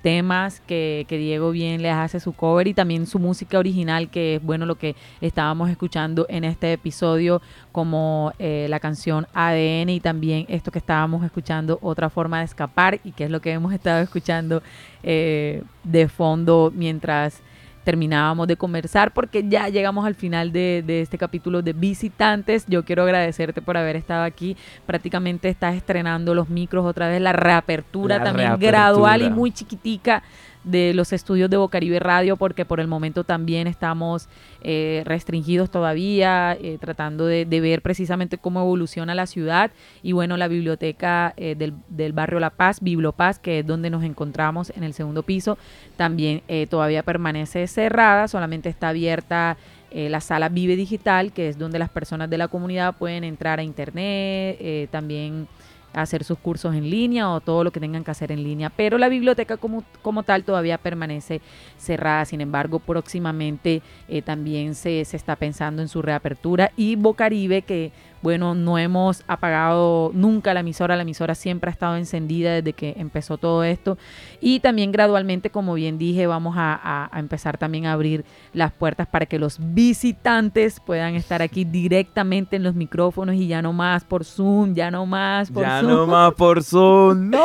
[0.00, 4.42] temas que, Diego bien les hace su cover y también su música original, que es
[4.42, 7.42] bueno lo que estábamos escuchando en este episodio,
[7.72, 13.00] como eh, la canción ADN y también esto que estábamos escuchando, Otra forma de escapar,
[13.02, 14.62] y que es lo que hemos estado escuchando
[15.02, 17.42] eh, de fondo mientras
[17.84, 22.64] terminábamos de conversar porque ya llegamos al final de, este capítulo de visitantes.
[22.66, 24.56] Yo quiero agradecerte por haber estado aquí.
[24.86, 30.22] Prácticamente estás estrenando los micros otra vez, la reapertura también gradual y muy chiquitica
[30.64, 34.28] de los estudios de Bocaribe Radio porque por el momento también estamos
[34.62, 39.70] eh, restringidos todavía, eh, tratando de, ver precisamente cómo evoluciona la ciudad.
[40.02, 44.02] Y bueno, la biblioteca eh, del, del, barrio La Paz, Bibliopaz, que es donde nos
[44.02, 45.56] encontramos en el segundo piso,
[45.96, 49.56] también todavía permanece cerrada, solamente está abierta
[49.92, 53.62] la sala Vive Digital, que es donde las personas de la comunidad pueden entrar a
[53.62, 55.46] internet, también
[55.94, 58.70] hacer sus cursos en línea o todo lo que tengan que hacer en línea.
[58.70, 61.40] Pero la biblioteca como, como tal todavía permanece
[61.78, 62.24] cerrada.
[62.24, 66.72] Sin embargo, próximamente eh, también se, se está pensando en su reapertura.
[66.76, 67.92] Y Bocaribe, que
[68.24, 72.94] bueno, no hemos apagado nunca la emisora, la emisora siempre ha estado encendida desde que
[72.96, 73.98] empezó todo esto
[74.40, 79.26] y también gradualmente, como bien dije, vamos a, empezar también a abrir las puertas para
[79.26, 84.24] que los visitantes puedan estar aquí directamente en los micrófonos y ya no más por
[84.24, 85.90] Zoom, ya no más por ya Zoom.
[85.90, 87.44] Ya no más por Zoom, no.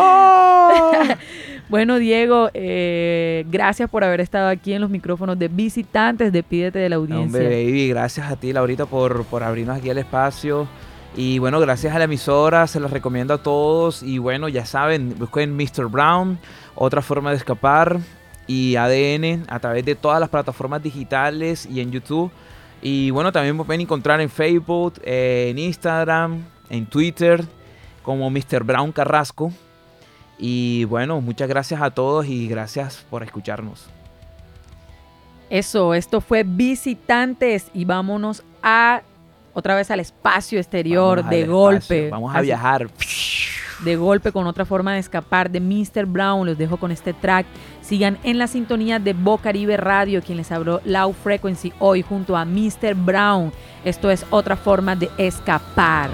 [1.69, 6.89] Bueno, Diego, eh, gracias por haber estado aquí en los micrófonos de visitantes, despídete de
[6.89, 7.39] la audiencia.
[7.39, 10.67] Hombre, baby, gracias a ti, Laurita, por, por abrirnos aquí el espacio.
[11.15, 14.03] Y bueno, gracias a la emisora, se las recomiendo a todos.
[14.03, 15.87] Y bueno, ya saben, busquen Mr.
[15.87, 16.39] Brown,
[16.75, 17.99] otra forma de escapar.
[18.47, 22.31] Y ADN a través de todas las plataformas digitales y en YouTube.
[22.81, 27.43] Y bueno, también me pueden encontrar en Facebook, en Instagram, en Twitter,
[28.01, 28.63] como Mr.
[28.63, 29.51] Brown Carrasco.
[30.39, 33.87] Y bueno, muchas gracias a todos y gracias por escucharnos.
[35.49, 39.01] Eso, esto fue Visitantes y vámonos a
[39.53, 42.09] otra vez al espacio exterior de golpe.
[42.09, 42.89] Vamos a viajar.
[43.83, 46.05] De golpe con otra forma de escapar de Mr.
[46.05, 46.45] Brown.
[46.45, 47.45] Los dejo con este track.
[47.81, 52.45] Sigan en la sintonía de Bocaribe Radio, quien les habló Low Frequency hoy junto a
[52.45, 52.93] Mr.
[52.95, 53.51] Brown.
[53.83, 56.09] Esto es otra forma de escapar.